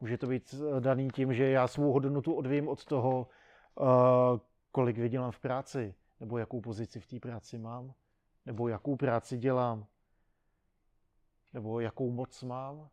Může 0.00 0.18
to 0.18 0.26
být 0.26 0.54
eh, 0.54 0.80
daný 0.80 1.10
tím, 1.10 1.34
že 1.34 1.50
já 1.50 1.68
svou 1.68 1.92
hodnotu 1.92 2.34
odvím 2.34 2.68
od 2.68 2.84
toho, 2.84 3.28
eh, 3.80 3.84
kolik 4.72 4.98
vydělám 4.98 5.30
v 5.30 5.40
práci, 5.40 5.94
nebo 6.20 6.38
jakou 6.38 6.60
pozici 6.60 7.00
v 7.00 7.06
té 7.06 7.20
práci 7.20 7.58
mám, 7.58 7.94
nebo 8.46 8.68
jakou 8.68 8.96
práci 8.96 9.38
dělám, 9.38 9.86
nebo 11.52 11.80
jakou 11.80 12.10
moc 12.10 12.42
mám, 12.42 12.88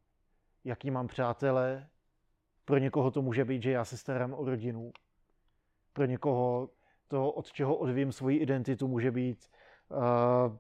jaký 0.63 0.91
mám 0.91 1.07
přátelé. 1.07 1.89
Pro 2.69 2.77
někoho 2.77 3.11
to 3.11 3.21
může 3.21 3.45
být, 3.45 3.63
že 3.63 3.71
já 3.71 3.85
se 3.85 3.97
starám 3.97 4.33
o 4.33 4.45
rodinu. 4.45 4.91
Pro 5.93 6.05
někoho 6.05 6.69
to, 7.07 7.31
od 7.31 7.51
čeho 7.51 7.77
odvím 7.77 8.11
svoji 8.11 8.37
identitu, 8.37 8.87
může 8.87 9.11
být 9.11 9.49
uh, 9.89 10.57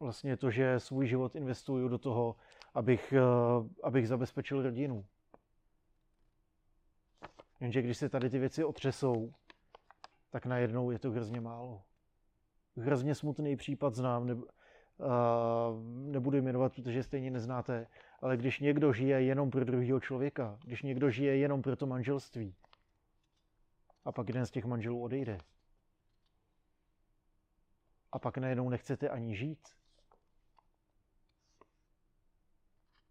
vlastně 0.00 0.36
to, 0.36 0.50
že 0.50 0.80
svůj 0.80 1.06
život 1.06 1.36
investuju 1.36 1.88
do 1.88 1.98
toho, 1.98 2.36
abych, 2.74 3.14
uh, 3.16 3.66
abych 3.82 4.08
zabezpečil 4.08 4.62
rodinu. 4.62 5.06
Jenže 7.60 7.82
když 7.82 7.98
se 7.98 8.08
tady 8.08 8.30
ty 8.30 8.38
věci 8.38 8.64
otřesou, 8.64 9.32
tak 10.30 10.46
najednou 10.46 10.90
je 10.90 10.98
to 10.98 11.10
hrozně 11.10 11.40
málo. 11.40 11.82
Hrozně 12.76 13.14
smutný 13.14 13.56
případ 13.56 13.94
znám, 13.94 14.26
ne, 14.26 14.34
uh, 14.34 14.42
nebudu 15.84 16.36
jmenovat, 16.36 16.74
protože 16.74 17.02
stejně 17.02 17.30
neznáte, 17.30 17.86
ale 18.20 18.36
když 18.36 18.60
někdo 18.60 18.92
žije 18.92 19.22
jenom 19.22 19.50
pro 19.50 19.64
druhého 19.64 20.00
člověka, 20.00 20.58
když 20.64 20.82
někdo 20.82 21.10
žije 21.10 21.36
jenom 21.36 21.62
pro 21.62 21.76
to 21.76 21.86
manželství, 21.86 22.54
a 24.04 24.12
pak 24.12 24.28
jeden 24.28 24.46
z 24.46 24.50
těch 24.50 24.64
manželů 24.64 25.02
odejde, 25.02 25.38
a 28.12 28.18
pak 28.18 28.38
najednou 28.38 28.68
nechcete 28.68 29.08
ani 29.08 29.36
žít, 29.36 29.68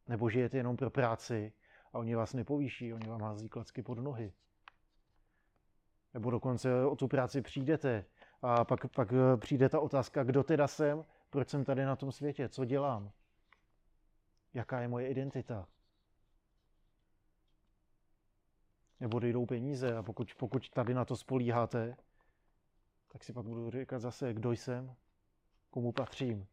nebo 0.07 0.29
žijete 0.29 0.57
jenom 0.57 0.77
pro 0.77 0.89
práci 0.89 1.53
a 1.93 1.97
oni 1.97 2.15
vás 2.15 2.33
nepovýší, 2.33 2.93
oni 2.93 3.07
vám 3.07 3.21
hází 3.21 3.49
klacky 3.49 3.81
pod 3.81 3.99
nohy. 3.99 4.33
Nebo 6.13 6.31
dokonce 6.31 6.85
o 6.85 6.95
tu 6.95 7.07
práci 7.07 7.41
přijdete 7.41 8.05
a 8.41 8.65
pak, 8.65 8.87
pak 8.95 9.13
eh, 9.13 9.37
přijde 9.37 9.69
ta 9.69 9.79
otázka, 9.79 10.23
kdo 10.23 10.43
teda 10.43 10.67
jsem, 10.67 11.05
proč 11.29 11.49
jsem 11.49 11.65
tady 11.65 11.85
na 11.85 11.95
tom 11.95 12.11
světě, 12.11 12.49
co 12.49 12.65
dělám, 12.65 13.11
jaká 14.53 14.81
je 14.81 14.87
moje 14.87 15.09
identita. 15.09 15.67
Nebo 18.99 19.19
dojdou 19.19 19.45
peníze 19.45 19.97
a 19.97 20.03
pokud, 20.03 20.33
pokud 20.35 20.69
tady 20.69 20.93
na 20.93 21.05
to 21.05 21.15
spolíháte, 21.15 21.97
tak 23.11 23.23
si 23.23 23.33
pak 23.33 23.45
budu 23.45 23.71
říkat 23.71 23.99
zase, 23.99 24.33
kdo 24.33 24.51
jsem, 24.51 24.95
komu 25.69 25.91
patřím. 25.91 26.47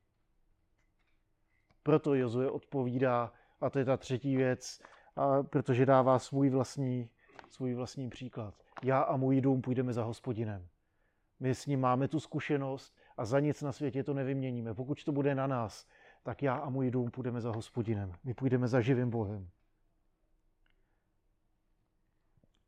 Proto 1.83 2.15
Jozue 2.15 2.51
odpovídá, 2.51 3.33
a 3.61 3.71
to 3.71 3.79
je 3.79 3.85
ta 3.85 3.97
třetí 3.97 4.37
věc, 4.37 4.81
a 5.17 5.43
protože 5.43 5.87
dává 5.87 6.19
svůj 6.19 6.51
vlastní, 6.51 7.11
svůj 7.51 7.75
vlastní 7.75 8.11
příklad. 8.11 8.55
Já 8.83 9.01
a 9.01 9.17
můj 9.17 9.41
dům 9.41 9.63
půjdeme 9.63 9.93
za 9.93 10.05
hospodinem. 10.05 10.69
My 11.41 11.55
s 11.55 11.67
ním 11.67 11.81
máme 11.81 12.09
tu 12.09 12.21
zkušenost 12.21 12.97
a 13.17 13.25
za 13.25 13.41
nic 13.41 13.63
na 13.63 13.73
světě 13.73 14.05
to 14.05 14.15
nevyměníme. 14.15 14.75
Pokud 14.75 15.05
to 15.05 15.13
bude 15.13 15.35
na 15.35 15.47
nás, 15.47 15.87
tak 16.23 16.43
já 16.43 16.55
a 16.55 16.71
můj 16.71 16.91
dům 16.91 17.11
půjdeme 17.11 17.41
za 17.41 17.51
hospodinem. 17.51 18.13
My 18.25 18.35
půjdeme 18.35 18.69
za 18.69 18.81
živým 18.81 19.11
Bohem. 19.11 19.49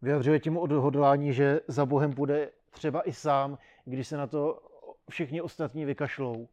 Vyjadřuje 0.02 0.40
tím 0.40 0.58
odhodlání, 0.58 1.32
že 1.32 1.60
za 1.68 1.86
Bohem 1.86 2.14
bude 2.14 2.50
třeba 2.70 3.08
i 3.08 3.12
sám, 3.12 3.58
když 3.84 4.08
se 4.08 4.16
na 4.16 4.26
to 4.26 4.62
všichni 5.10 5.40
ostatní 5.40 5.84
vykašlou, 5.84 6.48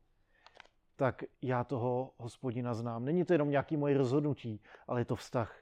tak 0.95 1.23
já 1.41 1.63
toho 1.63 2.11
hospodina 2.17 2.73
znám. 2.73 3.05
Není 3.05 3.25
to 3.25 3.33
jenom 3.33 3.49
nějaký 3.49 3.77
moje 3.77 3.97
rozhodnutí, 3.97 4.61
ale 4.87 5.01
je 5.01 5.05
to 5.05 5.15
vztah. 5.15 5.59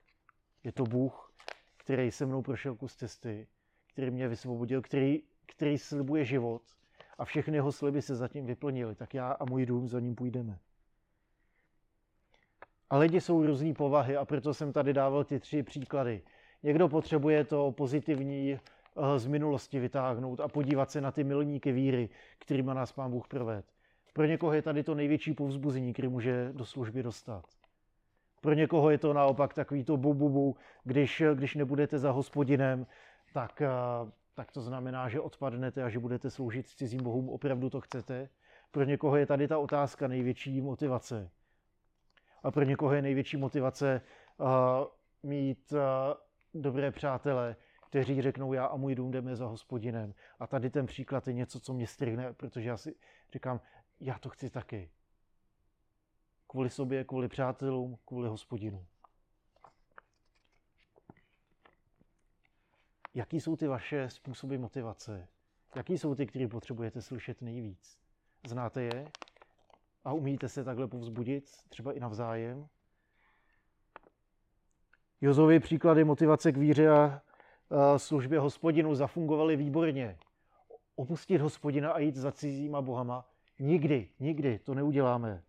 Je 0.64 0.72
to 0.72 0.84
Bůh, 0.84 1.34
který 1.78 2.12
se 2.12 2.26
mnou 2.26 2.42
prošel 2.42 2.76
kus 2.76 2.96
cesty, 2.96 3.48
který 3.88 4.12
mě 4.12 4.28
vysvobodil, 4.28 4.82
který, 4.82 5.24
který 5.46 5.78
slibuje 5.78 6.26
život 6.26 6.62
a 7.18 7.26
všechny 7.26 7.58
jeho 7.58 7.72
sliby 7.72 8.02
se 8.02 8.16
zatím 8.16 8.46
vyplnily, 8.46 8.96
tak 8.96 9.14
já 9.14 9.32
a 9.32 9.46
můj 9.46 9.66
dům 9.66 9.88
za 9.88 10.00
ním 10.00 10.16
půjdeme. 10.16 10.60
A 12.90 12.98
lidi 12.98 13.22
jsou 13.22 13.46
různý 13.46 13.74
povahy 13.74 14.18
a 14.18 14.26
proto 14.26 14.54
jsem 14.54 14.74
tady 14.74 14.94
dával 14.94 15.24
ty 15.24 15.40
tři 15.40 15.64
příklady. 15.64 16.22
Někdo 16.64 16.90
potřebuje 16.90 17.44
to 17.44 17.72
pozitivní 17.72 18.54
eh, 18.54 19.20
z 19.20 19.28
minulosti 19.28 19.80
vytáhnout 19.80 20.40
a 20.40 20.48
podívat 20.48 20.92
se 20.92 21.02
na 21.02 21.12
ty 21.12 21.24
milníky 21.24 21.72
víry, 21.72 22.10
kterými 22.40 22.72
nás 22.74 22.92
Pán 22.92 23.12
Bůh 23.12 23.28
proved. 23.28 23.66
Pro 24.14 24.26
někoho 24.26 24.54
je 24.54 24.62
tady 24.62 24.84
to 24.84 24.96
největší 24.96 25.34
povzbuzení, 25.34 25.94
který 25.94 26.08
může 26.08 26.50
do 26.54 26.66
služby 26.66 27.04
dostat. 27.04 27.46
Pro 28.42 28.54
někoho 28.54 28.90
je 28.90 28.98
to 28.98 29.14
naopak 29.14 29.54
takový 29.54 29.84
to 29.84 29.98
bu, 29.98 30.14
bu, 30.14 30.30
bu 30.30 30.56
když, 30.84 31.24
když 31.34 31.56
nebudete 31.56 32.00
za 32.00 32.12
hospodinem, 32.12 32.86
tak, 33.34 33.62
eh, 33.62 33.70
tak 34.34 34.52
to 34.52 34.62
znamená, 34.62 35.10
že 35.10 35.20
odpadnete 35.20 35.84
a 35.84 35.90
že 35.90 36.00
budete 36.00 36.30
sloužit 36.30 36.70
cizím 36.70 37.04
bohům, 37.04 37.30
opravdu 37.30 37.70
to 37.70 37.82
chcete. 37.82 38.30
Pro 38.72 38.84
někoho 38.84 39.16
je 39.16 39.26
tady 39.26 39.48
ta 39.48 39.58
otázka 39.58 40.08
největší 40.08 40.62
motivace. 40.62 41.32
A 42.44 42.52
pro 42.52 42.64
někoho 42.64 42.94
je 42.94 43.02
největší 43.02 43.38
motivace 43.38 44.02
uh, 44.38 44.48
mít 45.24 45.72
uh, 45.72 45.80
dobré 46.62 46.92
přátele, 46.92 47.56
kteří 47.90 48.22
řeknou, 48.22 48.54
já 48.54 48.66
a 48.66 48.76
můj 48.76 48.96
dům 48.96 49.12
jdeme 49.12 49.36
za 49.36 49.46
hospodinem. 49.46 50.14
A 50.40 50.48
tady 50.48 50.70
ten 50.70 50.86
příklad 50.86 51.28
je 51.28 51.34
něco, 51.34 51.60
co 51.60 51.74
mě 51.74 51.88
strhne, 51.88 52.34
protože 52.34 52.70
já 52.70 52.78
si 52.78 52.96
říkám, 53.34 53.62
já 54.00 54.20
to 54.20 54.30
chci 54.30 54.50
taky. 54.50 54.90
Kvůli 56.48 56.70
sobě, 56.70 57.04
kvůli 57.04 57.28
přátelům, 57.28 57.98
kvůli 58.06 58.30
hospodinu. 58.30 58.86
Jaký 63.14 63.42
jsou 63.42 63.56
ty 63.56 63.68
vaše 63.68 64.10
způsoby 64.10 64.58
motivace? 64.58 65.28
Jaký 65.76 65.98
jsou 65.98 66.16
ty, 66.16 66.26
které 66.26 66.48
potřebujete 66.48 67.02
slyšet 67.02 67.42
nejvíc? 67.42 68.00
Znáte 68.48 68.82
je? 68.82 69.08
A 70.04 70.14
umíte 70.14 70.50
se 70.50 70.64
takhle 70.64 70.88
povzbudit, 70.88 71.50
třeba 71.70 71.94
i 71.94 72.00
navzájem? 72.00 72.68
Jozovy 75.22 75.60
příklady 75.60 76.04
motivace 76.04 76.52
k 76.52 76.58
víře 76.58 76.90
a 76.90 77.22
službě 77.98 78.40
hospodinu 78.40 78.96
zafungovaly 78.96 79.56
výborně. 79.56 80.18
Opustit 80.96 81.42
hospodina 81.42 81.92
a 81.92 82.00
jít 82.00 82.16
za 82.16 82.32
cizíma 82.32 82.82
bohama 82.82 83.26
Nikdy, 83.60 84.10
nikdy 84.20 84.60
to 84.60 84.74
neuděláme. 84.74 85.44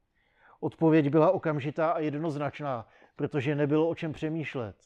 Odpověď 0.61 1.09
byla 1.09 1.31
okamžitá 1.31 1.91
a 1.91 1.99
jednoznačná, 1.99 2.89
protože 3.17 3.55
nebylo 3.55 3.89
o 3.89 3.95
čem 3.95 4.13
přemýšlet. 4.13 4.77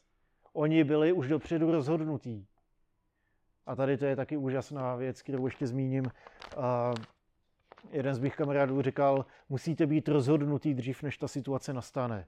Oni 0.53 0.85
byli 0.85 1.13
už 1.13 1.29
dopředu 1.29 1.73
rozhodnutí. 1.73 2.47
A 3.69 3.77
tady 3.77 3.97
to 3.97 4.05
je 4.05 4.17
taky 4.17 4.37
úžasná 4.37 4.97
věc, 4.97 5.23
kterou 5.23 5.47
ještě 5.47 5.67
zmíním. 5.67 6.05
A 6.57 6.95
jeden 7.91 8.15
z 8.15 8.19
mých 8.19 8.37
kamarádů 8.37 8.83
říkal, 8.83 9.27
musíte 9.49 9.87
být 9.87 10.09
rozhodnutý 10.09 10.75
dřív, 10.75 11.03
než 11.03 11.19
ta 11.19 11.29
situace 11.29 11.73
nastane. 11.73 12.27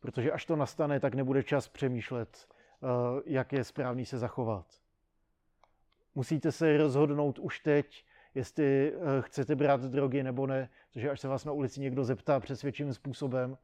Protože 0.00 0.32
až 0.32 0.46
to 0.46 0.56
nastane, 0.56 1.00
tak 1.00 1.14
nebude 1.14 1.42
čas 1.42 1.68
přemýšlet 1.68 2.46
jak 3.26 3.52
je 3.52 3.64
správný 3.64 4.06
se 4.06 4.18
zachovat. 4.18 4.66
Musíte 6.14 6.52
se 6.52 6.76
rozhodnout 6.76 7.38
už 7.38 7.60
teď, 7.60 8.04
jestli 8.34 8.94
chcete 9.20 9.56
brát 9.56 9.80
drogy 9.80 10.22
nebo 10.22 10.46
ne, 10.46 10.68
protože 10.88 11.10
až 11.10 11.20
se 11.20 11.28
vás 11.28 11.44
na 11.44 11.52
ulici 11.52 11.80
někdo 11.80 12.04
zeptá 12.04 12.40
přesvědčivým 12.40 12.94
způsobem, 12.94 13.58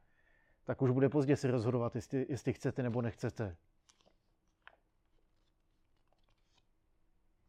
tak 0.65 0.81
už 0.81 0.91
bude 0.91 1.09
pozdě 1.09 1.35
se 1.35 1.51
rozhodovat, 1.51 1.95
jestli, 1.95 2.25
jestli 2.29 2.53
chcete 2.53 2.83
nebo 2.83 3.01
nechcete. 3.01 3.55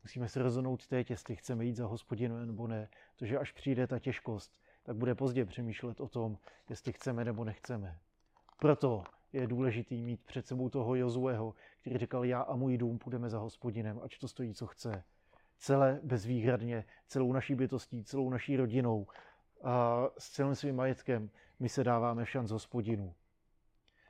Musíme 0.09 0.29
se 0.29 0.43
rozhodnout 0.43 0.87
teď, 0.87 1.11
jestli 1.11 1.37
chceme 1.37 1.65
jít 1.65 1.77
za 1.77 1.87
hospodinu 1.87 2.47
nebo 2.47 2.67
ne, 2.67 2.89
protože 3.17 3.39
až 3.39 3.53
přijde 3.53 3.87
ta 3.87 3.99
těžkost, 3.99 4.59
tak 4.83 4.97
bude 4.97 5.15
pozdě 5.15 5.45
přemýšlet 5.45 6.01
o 6.01 6.09
tom, 6.09 6.39
jestli 6.69 6.93
chceme 6.93 7.25
nebo 7.25 7.45
nechceme. 7.45 7.99
Proto 8.61 9.05
je 9.33 9.47
důležité 9.47 9.95
mít 9.95 10.25
před 10.25 10.47
sebou 10.47 10.69
toho 10.69 10.95
Jozueho, 10.95 11.55
který 11.81 11.99
říkal, 11.99 12.25
já 12.25 12.41
a 12.41 12.57
můj 12.57 12.79
dům 12.79 12.99
půjdeme 12.99 13.31
za 13.31 13.39
hospodinem, 13.39 14.01
ať 14.03 14.19
to 14.19 14.29
stojí, 14.29 14.55
co 14.55 14.67
chce. 14.67 15.05
Celé 15.59 16.01
bezvýhradně, 16.03 16.85
celou 17.07 17.33
naší 17.33 17.55
bytostí, 17.55 18.05
celou 18.05 18.31
naší 18.31 18.57
rodinou 18.57 19.07
a 19.63 20.05
s 20.19 20.31
celým 20.31 20.55
svým 20.55 20.77
majetkem 20.77 21.31
my 21.59 21.69
se 21.69 21.85
dáváme 21.85 22.25
v 22.25 22.31
šanc 22.31 22.51
hospodinu. 22.51 23.15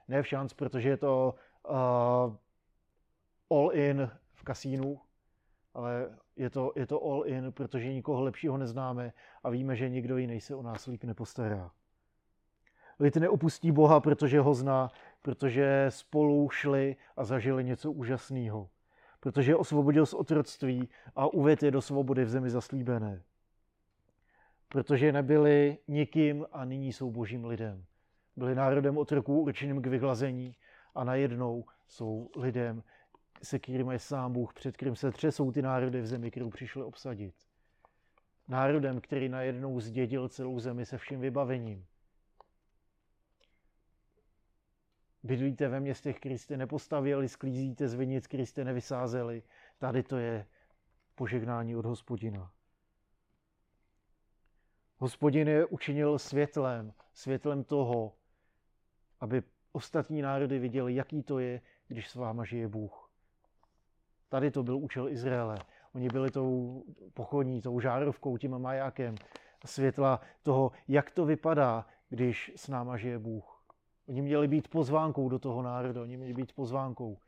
Ne 0.09 0.23
v 0.23 0.27
šanc, 0.27 0.53
protože 0.53 0.89
je 0.89 0.97
to 0.97 1.35
uh, 1.69 1.77
all 3.51 3.71
in 3.73 4.11
v 4.35 4.43
kasínu, 4.43 5.01
ale 5.79 6.11
je 6.37 6.51
to, 6.51 6.73
je 6.77 6.87
to 6.87 7.05
all 7.05 7.23
in, 7.27 7.53
protože 7.53 7.93
nikoho 7.93 8.23
lepšího 8.23 8.57
neznáme 8.57 9.13
a 9.43 9.51
víme, 9.51 9.77
že 9.77 9.89
nikdo 9.89 10.17
jiný 10.17 10.41
se 10.41 10.55
o 10.55 10.63
nás 10.63 10.87
líp 10.87 11.05
nepostará. 11.05 11.71
Lid 13.01 13.17
neopustí 13.17 13.73
Boha, 13.73 14.01
protože 14.01 14.41
ho 14.41 14.55
zná, 14.55 14.91
protože 15.23 15.87
spolu 15.89 16.51
šli 16.51 16.97
a 17.17 17.25
zažili 17.25 17.65
něco 17.65 17.93
úžasného. 17.93 18.69
Protože 19.21 19.57
osvobodil 19.57 20.07
z 20.07 20.15
otroctví 20.15 20.89
a 21.17 21.27
uvedl 21.27 21.65
je 21.65 21.71
do 21.71 21.83
svobody 21.83 22.25
v 22.25 22.31
zemi 22.31 22.51
zaslíbené. 22.51 23.23
Protože 24.69 25.13
nebyli 25.13 25.79
nikým 25.89 26.47
a 26.53 26.65
nyní 26.65 26.93
jsou 26.93 27.11
božím 27.11 27.45
lidem. 27.45 27.85
Byli 28.37 28.55
národem 28.55 28.99
otroků 28.99 29.41
určeným 29.41 29.83
k 29.83 29.87
vyhlazení 29.87 30.55
a 30.95 31.05
najednou 31.05 31.65
jsou 31.89 32.31
lidem, 32.37 32.83
se 33.43 33.59
kterým 33.59 33.91
je 33.91 33.99
sám 33.99 34.33
Bůh, 34.33 34.55
před 34.55 34.77
kterým 34.77 34.97
se 34.97 35.11
třesou 35.11 35.53
ty 35.53 35.63
národy 35.63 36.01
v 36.01 36.07
zemi, 36.07 36.31
kterou 36.31 36.51
přišli 36.51 36.83
obsadit. 36.83 37.35
Národem, 38.49 39.01
který 39.01 39.29
najednou 39.29 39.81
zdědil 39.81 40.29
celou 40.29 40.61
zemi 40.61 40.87
se 40.87 40.99
vším 40.99 41.21
vybavením. 41.21 41.87
Bydlíte 45.23 45.69
ve 45.69 45.81
městech, 45.81 46.17
které 46.17 46.39
jste 46.39 46.57
nepostavili, 46.57 47.29
sklízíte 47.29 47.89
z 47.89 47.95
vinic, 47.95 48.27
které 48.27 48.47
jste 48.47 48.65
nevysázeli. 48.65 49.43
Tady 49.79 50.03
to 50.03 50.17
je 50.17 50.47
požehnání 51.15 51.77
od 51.77 51.85
hospodina. 51.85 52.53
Hospodin 54.99 55.49
je 55.49 55.67
učinil 55.67 56.19
světlem, 56.19 56.93
světlem 57.13 57.65
toho, 57.65 58.17
aby 59.21 59.43
ostatní 59.73 60.23
národy 60.23 60.59
viděli, 60.59 60.95
jaký 60.95 61.23
to 61.23 61.39
je, 61.39 61.61
když 61.89 62.09
s 62.09 62.15
váma 62.15 62.45
žije 62.45 62.69
Bůh. 62.69 63.08
Tady 64.29 64.51
to 64.51 64.63
byl 64.63 64.77
účel 64.77 65.09
Izraele. 65.09 65.59
Oni 65.95 66.09
byli 66.09 66.31
tou 66.31 66.83
pochodní, 67.15 67.63
tou 67.63 67.81
žárovkou, 67.81 68.37
tím 68.37 68.59
majákem 68.59 69.15
světla 69.65 70.21
toho, 70.43 70.73
jak 70.89 71.11
to 71.11 71.27
vypadá, 71.27 71.87
když 72.09 72.53
s 72.57 72.69
náma 72.69 72.97
žije 72.97 73.19
Bůh. 73.19 73.65
Oni 74.09 74.23
měli 74.23 74.49
být 74.49 74.69
pozvánkou 74.69 75.29
do 75.29 75.39
toho 75.39 75.63
národa, 75.63 76.03
oni 76.03 76.17
měli 76.17 76.35
být 76.35 76.53
pozvánkou 76.53 77.19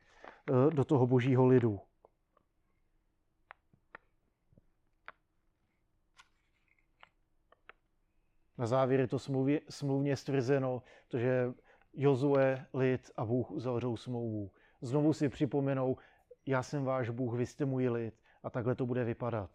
eh, 0.49 0.75
do 0.75 0.85
toho 0.85 1.07
božího 1.07 1.45
lidu. 1.47 1.79
Na 8.57 8.67
závěr 8.67 8.99
je 8.99 9.07
to 9.07 9.19
smluvě, 9.19 9.61
smluvně 9.69 10.15
stvrzeno, 10.15 10.83
to, 11.07 11.17
že 11.17 11.53
Jozue, 11.93 12.65
lid 12.73 13.11
a 13.17 13.25
Bůh 13.25 13.51
uzavřou 13.51 13.97
smlouvu. 13.97 14.51
Znovu 14.81 15.13
si 15.13 15.29
připomenou, 15.29 15.97
já 16.45 16.63
jsem 16.63 16.83
váš 16.83 17.09
Bůh, 17.09 17.33
vy 17.33 17.45
jste 17.45 17.65
můj 17.65 17.89
lid 17.89 18.13
a 18.43 18.49
takhle 18.49 18.75
to 18.75 18.85
bude 18.85 19.03
vypadat. 19.03 19.49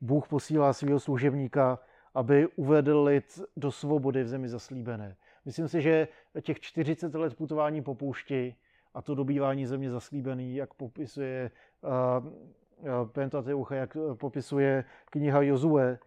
Bůh 0.00 0.28
posílá 0.28 0.72
svého 0.72 1.00
služebníka, 1.00 1.78
aby 2.14 2.46
uvedl 2.46 3.02
lid 3.02 3.40
do 3.56 3.72
svobody 3.72 4.22
v 4.22 4.28
zemi 4.28 4.48
zaslíbené. 4.48 5.16
Myslím 5.44 5.68
si, 5.68 5.82
že 5.82 6.08
těch 6.42 6.60
40 6.60 7.14
let 7.14 7.36
putování 7.36 7.82
po 7.82 7.94
poušti 7.94 8.56
a 8.94 9.02
to 9.02 9.14
dobývání 9.14 9.66
země 9.66 9.90
zaslíbený, 9.90 10.56
jak 10.56 10.74
popisuje 10.74 11.50
uh, 11.80 13.08
Pentateucha, 13.12 13.74
jak 13.74 13.96
popisuje 14.14 14.84
kniha 15.10 15.42
Jozue, 15.42 15.98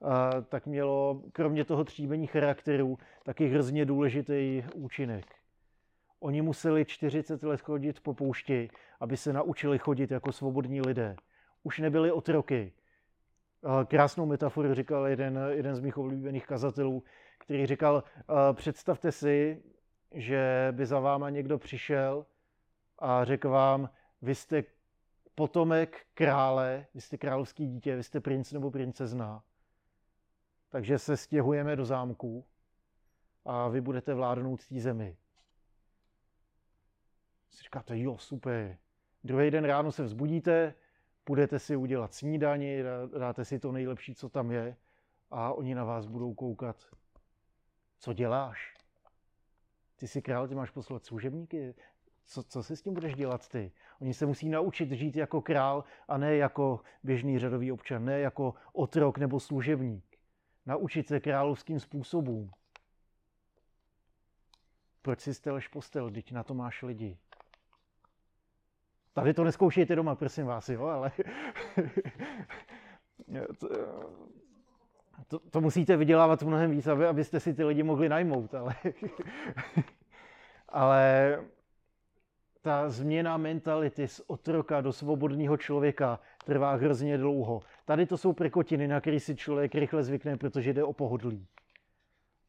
uh, 0.00 0.10
tak 0.48 0.66
mělo 0.66 1.22
kromě 1.32 1.64
toho 1.64 1.84
tříbení 1.84 2.26
charakteru 2.26 2.98
taky 3.22 3.48
hrozně 3.48 3.84
důležitý 3.84 4.64
účinek. 4.74 5.37
Oni 6.20 6.42
museli 6.42 6.84
40 6.84 7.42
let 7.42 7.60
chodit 7.60 8.00
po 8.00 8.14
poušti, 8.14 8.70
aby 9.00 9.16
se 9.16 9.32
naučili 9.32 9.78
chodit 9.78 10.10
jako 10.10 10.32
svobodní 10.32 10.80
lidé. 10.80 11.16
Už 11.62 11.78
nebyli 11.78 12.12
otroky. 12.12 12.72
Krásnou 13.86 14.26
metaforu 14.26 14.74
říkal 14.74 15.06
jeden, 15.06 15.40
jeden 15.50 15.74
z 15.74 15.80
mých 15.80 15.98
oblíbených 15.98 16.46
kazatelů, 16.46 17.02
který 17.38 17.66
říkal, 17.66 18.04
představte 18.52 19.12
si, 19.12 19.62
že 20.14 20.68
by 20.70 20.86
za 20.86 21.00
váma 21.00 21.30
někdo 21.30 21.58
přišel 21.58 22.26
a 22.98 23.24
řekl 23.24 23.50
vám, 23.50 23.90
vy 24.22 24.34
jste 24.34 24.64
potomek 25.34 26.06
krále, 26.14 26.86
vy 26.94 27.00
jste 27.00 27.18
královský 27.18 27.66
dítě, 27.66 27.96
vy 27.96 28.02
jste 28.02 28.20
princ 28.20 28.52
nebo 28.52 28.70
princezna. 28.70 29.42
Takže 30.68 30.98
se 30.98 31.16
stěhujeme 31.16 31.76
do 31.76 31.84
zámku 31.84 32.44
a 33.44 33.68
vy 33.68 33.80
budete 33.80 34.14
vládnout 34.14 34.66
té 34.66 34.80
zemi 34.80 35.16
si 37.50 37.62
říkáte, 37.62 37.98
jo, 37.98 38.18
super. 38.18 38.78
Druhý 39.24 39.50
den 39.50 39.64
ráno 39.64 39.92
se 39.92 40.02
vzbudíte, 40.02 40.74
půjdete 41.24 41.58
si 41.58 41.76
udělat 41.76 42.14
snídani, 42.14 42.82
dáte 43.18 43.44
si 43.44 43.58
to 43.58 43.72
nejlepší, 43.72 44.14
co 44.14 44.28
tam 44.28 44.50
je 44.50 44.76
a 45.30 45.52
oni 45.52 45.74
na 45.74 45.84
vás 45.84 46.06
budou 46.06 46.34
koukat. 46.34 46.86
Co 47.98 48.12
děláš? 48.12 48.74
Ty 49.96 50.08
jsi 50.08 50.22
král, 50.22 50.48
ty 50.48 50.54
máš 50.54 50.70
poslat 50.70 51.04
služebníky. 51.04 51.74
Co, 52.24 52.42
co 52.42 52.62
si 52.62 52.76
s 52.76 52.82
tím 52.82 52.94
budeš 52.94 53.14
dělat 53.14 53.48
ty? 53.48 53.72
Oni 54.00 54.14
se 54.14 54.26
musí 54.26 54.48
naučit 54.48 54.92
žít 54.92 55.16
jako 55.16 55.42
král 55.42 55.84
a 56.08 56.18
ne 56.18 56.36
jako 56.36 56.80
běžný 57.02 57.38
řadový 57.38 57.72
občan, 57.72 58.04
ne 58.04 58.20
jako 58.20 58.54
otrok 58.72 59.18
nebo 59.18 59.40
služebník. 59.40 60.18
Naučit 60.66 61.08
se 61.08 61.20
královským 61.20 61.80
způsobům. 61.80 62.50
Proč 65.02 65.20
si 65.20 65.34
steleš 65.34 65.68
postel, 65.68 66.10
teď 66.10 66.32
na 66.32 66.42
to 66.42 66.54
máš 66.54 66.82
lidi? 66.82 67.18
Tady 69.18 69.34
to 69.34 69.44
neskoušejte 69.44 69.96
doma, 69.96 70.14
prosím 70.14 70.46
vás, 70.46 70.68
jo, 70.68 70.84
ale 70.84 71.12
to, 73.58 73.68
to, 75.28 75.38
to 75.38 75.60
musíte 75.60 75.96
vydělávat 75.96 76.42
mnohem 76.42 76.70
víc, 76.70 76.86
aby, 76.86 77.06
abyste 77.06 77.40
si 77.40 77.54
ty 77.54 77.64
lidi 77.64 77.82
mohli 77.82 78.08
najmout, 78.08 78.54
ale, 78.54 78.74
ale 80.68 81.38
ta 82.62 82.90
změna 82.90 83.36
mentality 83.36 84.08
z 84.08 84.20
otroka 84.26 84.80
do 84.80 84.92
svobodného 84.92 85.56
člověka 85.56 86.20
trvá 86.44 86.74
hrozně 86.74 87.18
dlouho. 87.18 87.62
Tady 87.84 88.06
to 88.06 88.18
jsou 88.18 88.32
prekotiny, 88.32 88.88
na 88.88 89.00
který 89.00 89.20
si 89.20 89.36
člověk 89.36 89.74
rychle 89.74 90.02
zvykne, 90.02 90.36
protože 90.36 90.72
jde 90.72 90.84
o 90.84 90.92
pohodlí. 90.92 91.46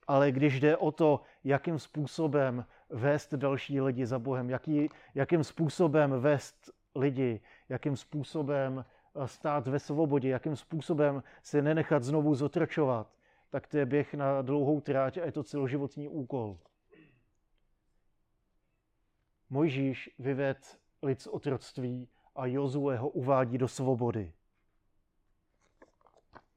Ale 0.07 0.31
když 0.31 0.59
jde 0.59 0.77
o 0.77 0.91
to, 0.91 1.21
jakým 1.43 1.79
způsobem 1.79 2.65
vést 2.89 3.33
další 3.33 3.81
lidi 3.81 4.05
za 4.05 4.19
Bohem, 4.19 4.49
jaký, 4.49 4.89
jakým 5.15 5.43
způsobem 5.43 6.11
vést 6.11 6.71
lidi, 6.95 7.41
jakým 7.69 7.97
způsobem 7.97 8.85
eh, 9.15 9.27
stát 9.27 9.67
ve 9.67 9.79
svobodě, 9.79 10.29
jakým 10.29 10.55
způsobem 10.55 11.23
se 11.43 11.61
nenechat 11.61 12.03
znovu 12.03 12.35
zotročovat, 12.35 13.13
tak 13.49 13.67
to 13.67 13.77
je 13.77 13.85
běh 13.85 14.13
na 14.13 14.41
dlouhou 14.41 14.81
tráť 14.81 15.17
a 15.17 15.25
je 15.25 15.31
to 15.31 15.43
celoživotní 15.43 16.07
úkol. 16.07 16.57
Mojžíš 19.49 20.09
vyved 20.19 20.79
lid 21.03 21.21
z 21.21 21.27
otroctví 21.27 22.09
a 22.35 22.45
Jozue 22.45 22.97
ho 22.97 23.09
uvádí 23.09 23.57
do 23.57 23.67
svobody. 23.67 24.33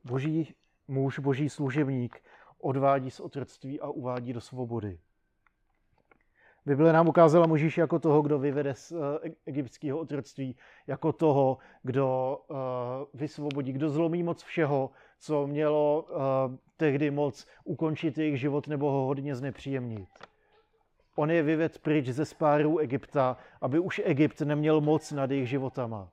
Boží 0.05 0.55
muž, 0.89 1.19
boží 1.19 1.49
služebník 1.49 2.23
odvádí 2.63 3.11
z 3.11 3.21
otroctví 3.21 3.81
a 3.81 3.89
uvádí 3.89 4.33
do 4.33 4.41
svobody. 4.41 4.99
Bible 6.67 6.93
nám 6.93 7.09
ukázala 7.09 7.47
Možíš 7.47 7.79
jako 7.79 7.99
toho, 7.99 8.23
kdo 8.23 8.39
vyvede 8.39 8.75
z 8.75 8.93
eh, 8.93 9.31
egyptského 9.47 9.99
otroctví, 9.99 10.57
jako 10.87 11.13
toho, 11.13 11.59
kdo 11.83 12.39
uh, 12.49 12.57
vysvobodí, 13.15 13.73
kdo 13.73 13.91
zlomí 13.91 14.23
moc 14.23 14.43
všeho, 14.43 14.91
co 15.19 15.47
mělo 15.47 16.03
uh, 16.03 16.19
tehdy 16.77 17.11
moc 17.11 17.47
ukončit 17.65 18.19
jejich 18.19 18.41
život 18.41 18.69
nebo 18.69 18.91
ho 18.91 19.07
hodně 19.07 19.35
znepříjemnit. 19.35 20.09
On 21.17 21.31
je 21.31 21.43
vyved 21.43 21.79
pryč 21.79 22.07
ze 22.07 22.25
spárů 22.25 22.79
Egypta, 22.79 23.37
aby 23.61 23.79
už 23.79 24.01
Egypt 24.05 24.41
neměl 24.41 24.81
moc 24.81 25.13
nad 25.13 25.31
jejich 25.31 25.49
životama. 25.49 26.09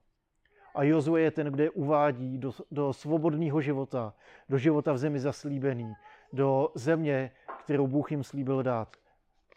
A 0.76 0.84
Jozue 0.84 1.22
je 1.22 1.32
ten, 1.32 1.48
kde 1.48 1.70
uvádí 1.70 2.38
do, 2.38 2.52
do 2.72 2.94
svobodného 2.94 3.62
života, 3.62 4.14
do 4.50 4.58
života 4.58 4.94
v 4.94 4.98
zemi 4.98 5.20
zaslíbený, 5.20 5.94
do 6.34 6.72
země, 6.76 7.32
kterou 7.64 7.88
Bůh 7.88 8.12
jim 8.12 8.24
slíbil 8.24 8.64
dát. 8.64 8.98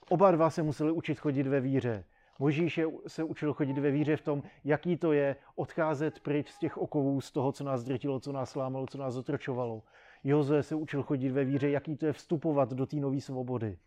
Oba 0.08 0.30
dva 0.30 0.50
se 0.50 0.62
museli 0.62 0.92
učit 0.92 1.20
chodit 1.20 1.46
ve 1.46 1.60
víře. 1.60 2.04
Mojžíš 2.38 2.80
se 3.06 3.24
učil 3.24 3.52
chodit 3.52 3.78
ve 3.78 3.90
víře 3.90 4.16
v 4.16 4.22
tom, 4.22 4.42
jaký 4.64 4.96
to 4.96 5.12
je 5.12 5.36
odcházet 5.54 6.20
pryč 6.20 6.50
z 6.50 6.58
těch 6.58 6.78
okovů, 6.78 7.20
z 7.20 7.30
toho, 7.30 7.52
co 7.52 7.64
nás 7.64 7.84
drtilo, 7.84 8.20
co 8.20 8.32
nás 8.32 8.54
lámalo, 8.54 8.86
co 8.86 8.98
nás 8.98 9.16
otročovalo. 9.16 9.82
Jozue 10.24 10.62
se 10.62 10.74
učil 10.74 11.02
chodit 11.02 11.30
ve 11.30 11.44
víře, 11.44 11.70
jaký 11.70 11.96
to 11.96 12.06
je 12.06 12.12
vstupovat 12.12 12.72
do 12.72 12.86
té 12.86 12.96
nové 12.96 13.20
svobody. 13.20 13.78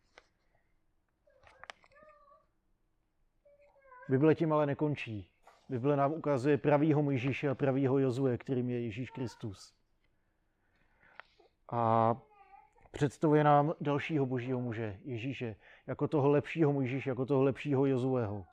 Bible 4.10 4.36
tím 4.36 4.54
ale 4.54 4.66
nekončí. 4.66 5.30
Bible 5.70 5.96
nám 5.96 6.14
ukazuje 6.14 6.58
pravýho 6.58 7.04
Mojžíše 7.04 7.50
a 7.50 7.56
pravýho 7.56 8.00
Jozue, 8.00 8.38
kterým 8.38 8.70
je 8.70 8.82
Ježíš 8.82 9.10
Kristus. 9.10 9.74
A 11.72 12.16
představuje 12.96 13.44
nám 13.44 13.74
dalšího 13.82 14.26
božího 14.26 14.60
muže, 14.60 15.00
Ježíše, 15.04 15.56
jako 15.88 16.08
toho 16.08 16.30
lepšího 16.30 16.74
Mojžíše, 16.74 17.10
jako 17.10 17.26
toho 17.26 17.44
lepšího 17.44 17.86
Jozueho. 17.86 18.46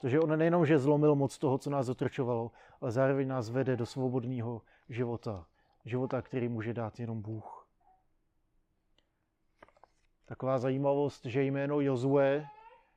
Protože 0.00 0.20
on 0.20 0.38
nejenom, 0.38 0.66
že 0.66 0.78
zlomil 0.78 1.14
moc 1.14 1.38
toho, 1.38 1.58
co 1.58 1.70
nás 1.70 1.88
otrčovalo, 1.88 2.50
ale 2.80 2.90
zároveň 2.90 3.28
nás 3.28 3.50
vede 3.50 3.76
do 3.76 3.86
svobodného 3.86 4.62
života. 4.88 5.46
Života, 5.84 6.22
který 6.22 6.48
může 6.48 6.74
dát 6.74 7.00
jenom 7.00 7.22
Bůh. 7.22 7.68
Taková 10.26 10.58
zajímavost, 10.58 11.26
že 11.26 11.42
jméno 11.42 11.80
Jozue 11.80 12.46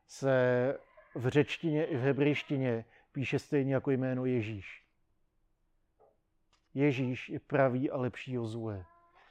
se 0.07 0.77
v 1.15 1.27
řečtině 1.27 1.85
i 1.85 1.97
v 1.97 2.01
hebrejštině 2.01 2.85
píše 3.11 3.39
stejně 3.39 3.73
jako 3.73 3.91
jméno 3.91 4.25
Ježíš. 4.25 4.83
Ježíš 6.73 7.29
je 7.29 7.39
pravý 7.39 7.91
a 7.91 7.97
lepší 7.97 8.33
Jozue. 8.33 8.85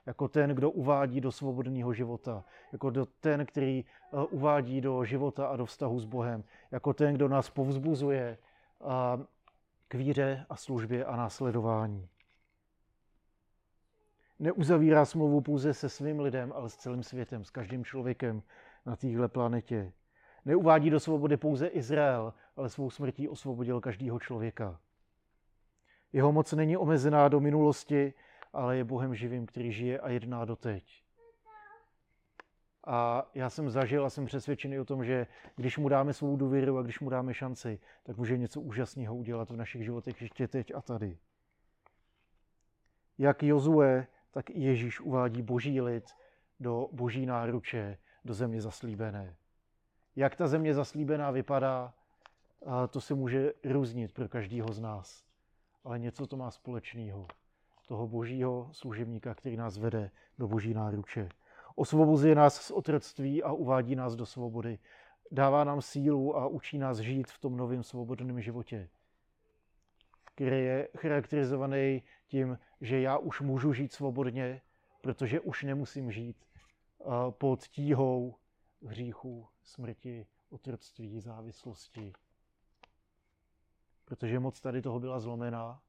Jako 0.06 0.28
ten, 0.28 0.50
kdo 0.50 0.70
uvádí 0.70 1.20
do 1.20 1.32
svobodného 1.32 1.92
života. 1.92 2.44
Jako 2.72 2.90
do 2.90 3.06
ten, 3.06 3.46
který 3.46 3.84
eh, 3.84 4.16
uvádí 4.30 4.80
do 4.80 5.04
života 5.04 5.46
a 5.46 5.56
do 5.56 5.66
vztahu 5.66 6.00
s 6.00 6.04
Bohem. 6.04 6.44
Jako 6.70 6.92
ten, 6.92 7.14
kdo 7.14 7.28
nás 7.28 7.50
povzbuzuje 7.50 8.38
k 9.88 9.94
víře 9.94 10.46
a 10.48 10.56
službě 10.56 11.04
a 11.04 11.16
následování. 11.16 12.08
Neuzavírá 14.38 15.04
smlouvu 15.04 15.40
pouze 15.40 15.74
se 15.74 15.88
svým 15.88 16.20
lidem, 16.20 16.52
ale 16.52 16.68
s 16.68 16.76
celým 16.76 17.02
světem, 17.02 17.44
s 17.44 17.50
každým 17.50 17.84
člověkem 17.84 18.42
na 18.86 18.96
téhle 18.96 19.28
planetě. 19.28 19.92
Neuvádí 20.44 20.90
do 20.90 21.00
svobody 21.00 21.36
pouze 21.36 21.66
Izrael, 21.66 22.34
ale 22.56 22.68
svou 22.68 22.90
smrtí 22.90 23.28
osvobodil 23.28 23.80
každého 23.80 24.18
člověka. 24.18 24.80
Jeho 26.12 26.32
moc 26.32 26.52
není 26.52 26.76
omezená 26.76 27.28
do 27.28 27.40
minulosti, 27.40 28.14
ale 28.52 28.76
je 28.76 28.84
Bohem 28.84 29.14
živým, 29.14 29.46
který 29.46 29.72
žije 29.72 30.00
a 30.00 30.08
jedná 30.08 30.44
doteď. 30.44 31.02
A 32.86 33.30
já 33.34 33.50
jsem 33.50 33.70
zažil 33.70 34.06
a 34.06 34.10
jsem 34.10 34.26
přesvědčený 34.26 34.80
o 34.80 34.84
tom, 34.84 35.04
že 35.04 35.26
když 35.56 35.78
mu 35.78 35.88
dáme 35.88 36.12
svou 36.12 36.36
důvěru 36.36 36.78
a 36.78 36.82
když 36.82 37.00
mu 37.00 37.10
dáme 37.10 37.34
šanci, 37.34 37.80
tak 38.02 38.16
může 38.16 38.38
něco 38.38 38.60
úžasného 38.60 39.16
udělat 39.16 39.50
v 39.50 39.56
našich 39.56 39.84
životech 39.84 40.22
ještě 40.22 40.48
teď 40.48 40.74
a 40.74 40.80
tady. 40.80 41.18
Jak 43.18 43.42
Jozue, 43.42 44.06
tak 44.30 44.50
i 44.50 44.60
Ježíš 44.60 45.00
uvádí 45.00 45.42
boží 45.42 45.80
lid 45.80 46.10
do 46.60 46.88
boží 46.92 47.26
náruče, 47.26 47.98
do 48.24 48.34
země 48.34 48.60
zaslíbené. 48.60 49.36
Jak 50.16 50.36
ta 50.36 50.46
země 50.46 50.74
zaslíbená 50.74 51.30
vypadá, 51.30 51.94
to 52.90 53.00
se 53.00 53.14
může 53.14 53.52
různit 53.64 54.12
pro 54.12 54.28
každého 54.28 54.72
z 54.72 54.80
nás. 54.80 55.24
Ale 55.84 55.98
něco 55.98 56.26
to 56.26 56.36
má 56.36 56.50
společného. 56.50 57.26
Toho 57.92 58.08
božího 58.08 58.68
služebníka, 58.72 59.34
který 59.34 59.56
nás 59.56 59.78
vede 59.78 60.10
do 60.38 60.48
boží 60.48 60.74
náruče. 60.74 61.28
Osvobozuje 61.74 62.34
nás 62.34 62.54
z 62.54 62.70
otroctví 62.70 63.42
a 63.42 63.52
uvádí 63.52 63.96
nás 63.96 64.16
do 64.16 64.26
svobody. 64.26 64.78
Dává 65.30 65.64
nám 65.64 65.82
sílu 65.82 66.36
a 66.36 66.46
učí 66.46 66.78
nás 66.78 66.98
žít 66.98 67.30
v 67.30 67.38
tom 67.38 67.56
novém 67.56 67.82
svobodném 67.82 68.40
životě, 68.40 68.88
který 70.24 70.64
je 70.64 70.88
charakterizovaný 70.96 72.02
tím, 72.26 72.58
že 72.80 73.00
já 73.00 73.18
už 73.18 73.40
můžu 73.40 73.72
žít 73.72 73.92
svobodně, 73.92 74.62
protože 75.00 75.40
už 75.40 75.62
nemusím 75.62 76.10
žít 76.12 76.44
pod 77.30 77.62
tíhou 77.62 78.36
hříchu, 78.86 79.48
smrti, 79.62 80.26
otroctví, 80.50 81.20
závislosti. 81.20 82.12
Protože 84.04 84.40
moc 84.40 84.60
tady 84.60 84.82
toho 84.82 85.00
byla 85.00 85.20
zlomená 85.20 85.82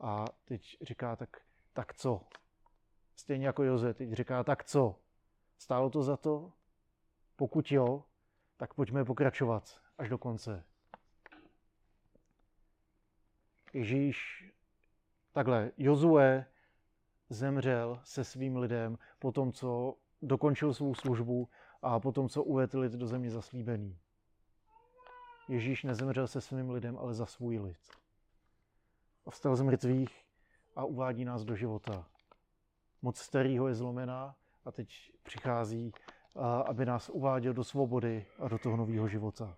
a 0.00 0.24
teď 0.44 0.76
říká, 0.82 1.16
tak, 1.16 1.36
tak 1.72 1.94
co? 1.94 2.20
Stejně 3.16 3.46
jako 3.46 3.62
Joze, 3.62 3.94
teď 3.94 4.12
říká, 4.12 4.44
tak 4.44 4.64
co? 4.64 4.98
Stálo 5.58 5.90
to 5.90 6.02
za 6.02 6.16
to? 6.16 6.52
Pokud 7.36 7.72
jo, 7.72 8.04
tak 8.56 8.74
pojďme 8.74 9.04
pokračovat 9.04 9.80
až 9.98 10.08
do 10.08 10.18
konce. 10.18 10.64
Ježíš, 13.72 14.50
takhle, 15.32 15.72
Jozue 15.76 16.46
zemřel 17.30 18.00
se 18.04 18.24
svým 18.24 18.56
lidem 18.56 18.98
po 19.18 19.32
tom, 19.32 19.52
co 19.52 19.96
dokončil 20.22 20.74
svou 20.74 20.94
službu 20.94 21.48
a 21.82 22.00
potom, 22.00 22.28
co 22.28 22.42
uvedl 22.42 22.80
lid 22.80 22.92
do 22.92 23.06
země 23.06 23.30
zaslíbený. 23.30 23.98
Ježíš 25.48 25.82
nezemřel 25.82 26.26
se 26.26 26.40
svým 26.40 26.70
lidem, 26.70 26.98
ale 26.98 27.14
za 27.14 27.26
svůj 27.26 27.58
lid. 27.58 27.78
A 29.26 29.30
vstal 29.30 29.56
z 29.56 29.62
mrtvých 29.62 30.24
a 30.76 30.84
uvádí 30.84 31.24
nás 31.24 31.44
do 31.44 31.56
života. 31.56 32.06
Moc 33.02 33.18
starého 33.18 33.68
je 33.68 33.74
zlomená 33.74 34.36
a 34.64 34.72
teď 34.72 35.12
přichází, 35.22 35.92
aby 36.64 36.86
nás 36.86 37.08
uváděl 37.08 37.52
do 37.52 37.64
svobody 37.64 38.26
a 38.38 38.48
do 38.48 38.58
toho 38.58 38.76
nového 38.76 39.08
života. 39.08 39.56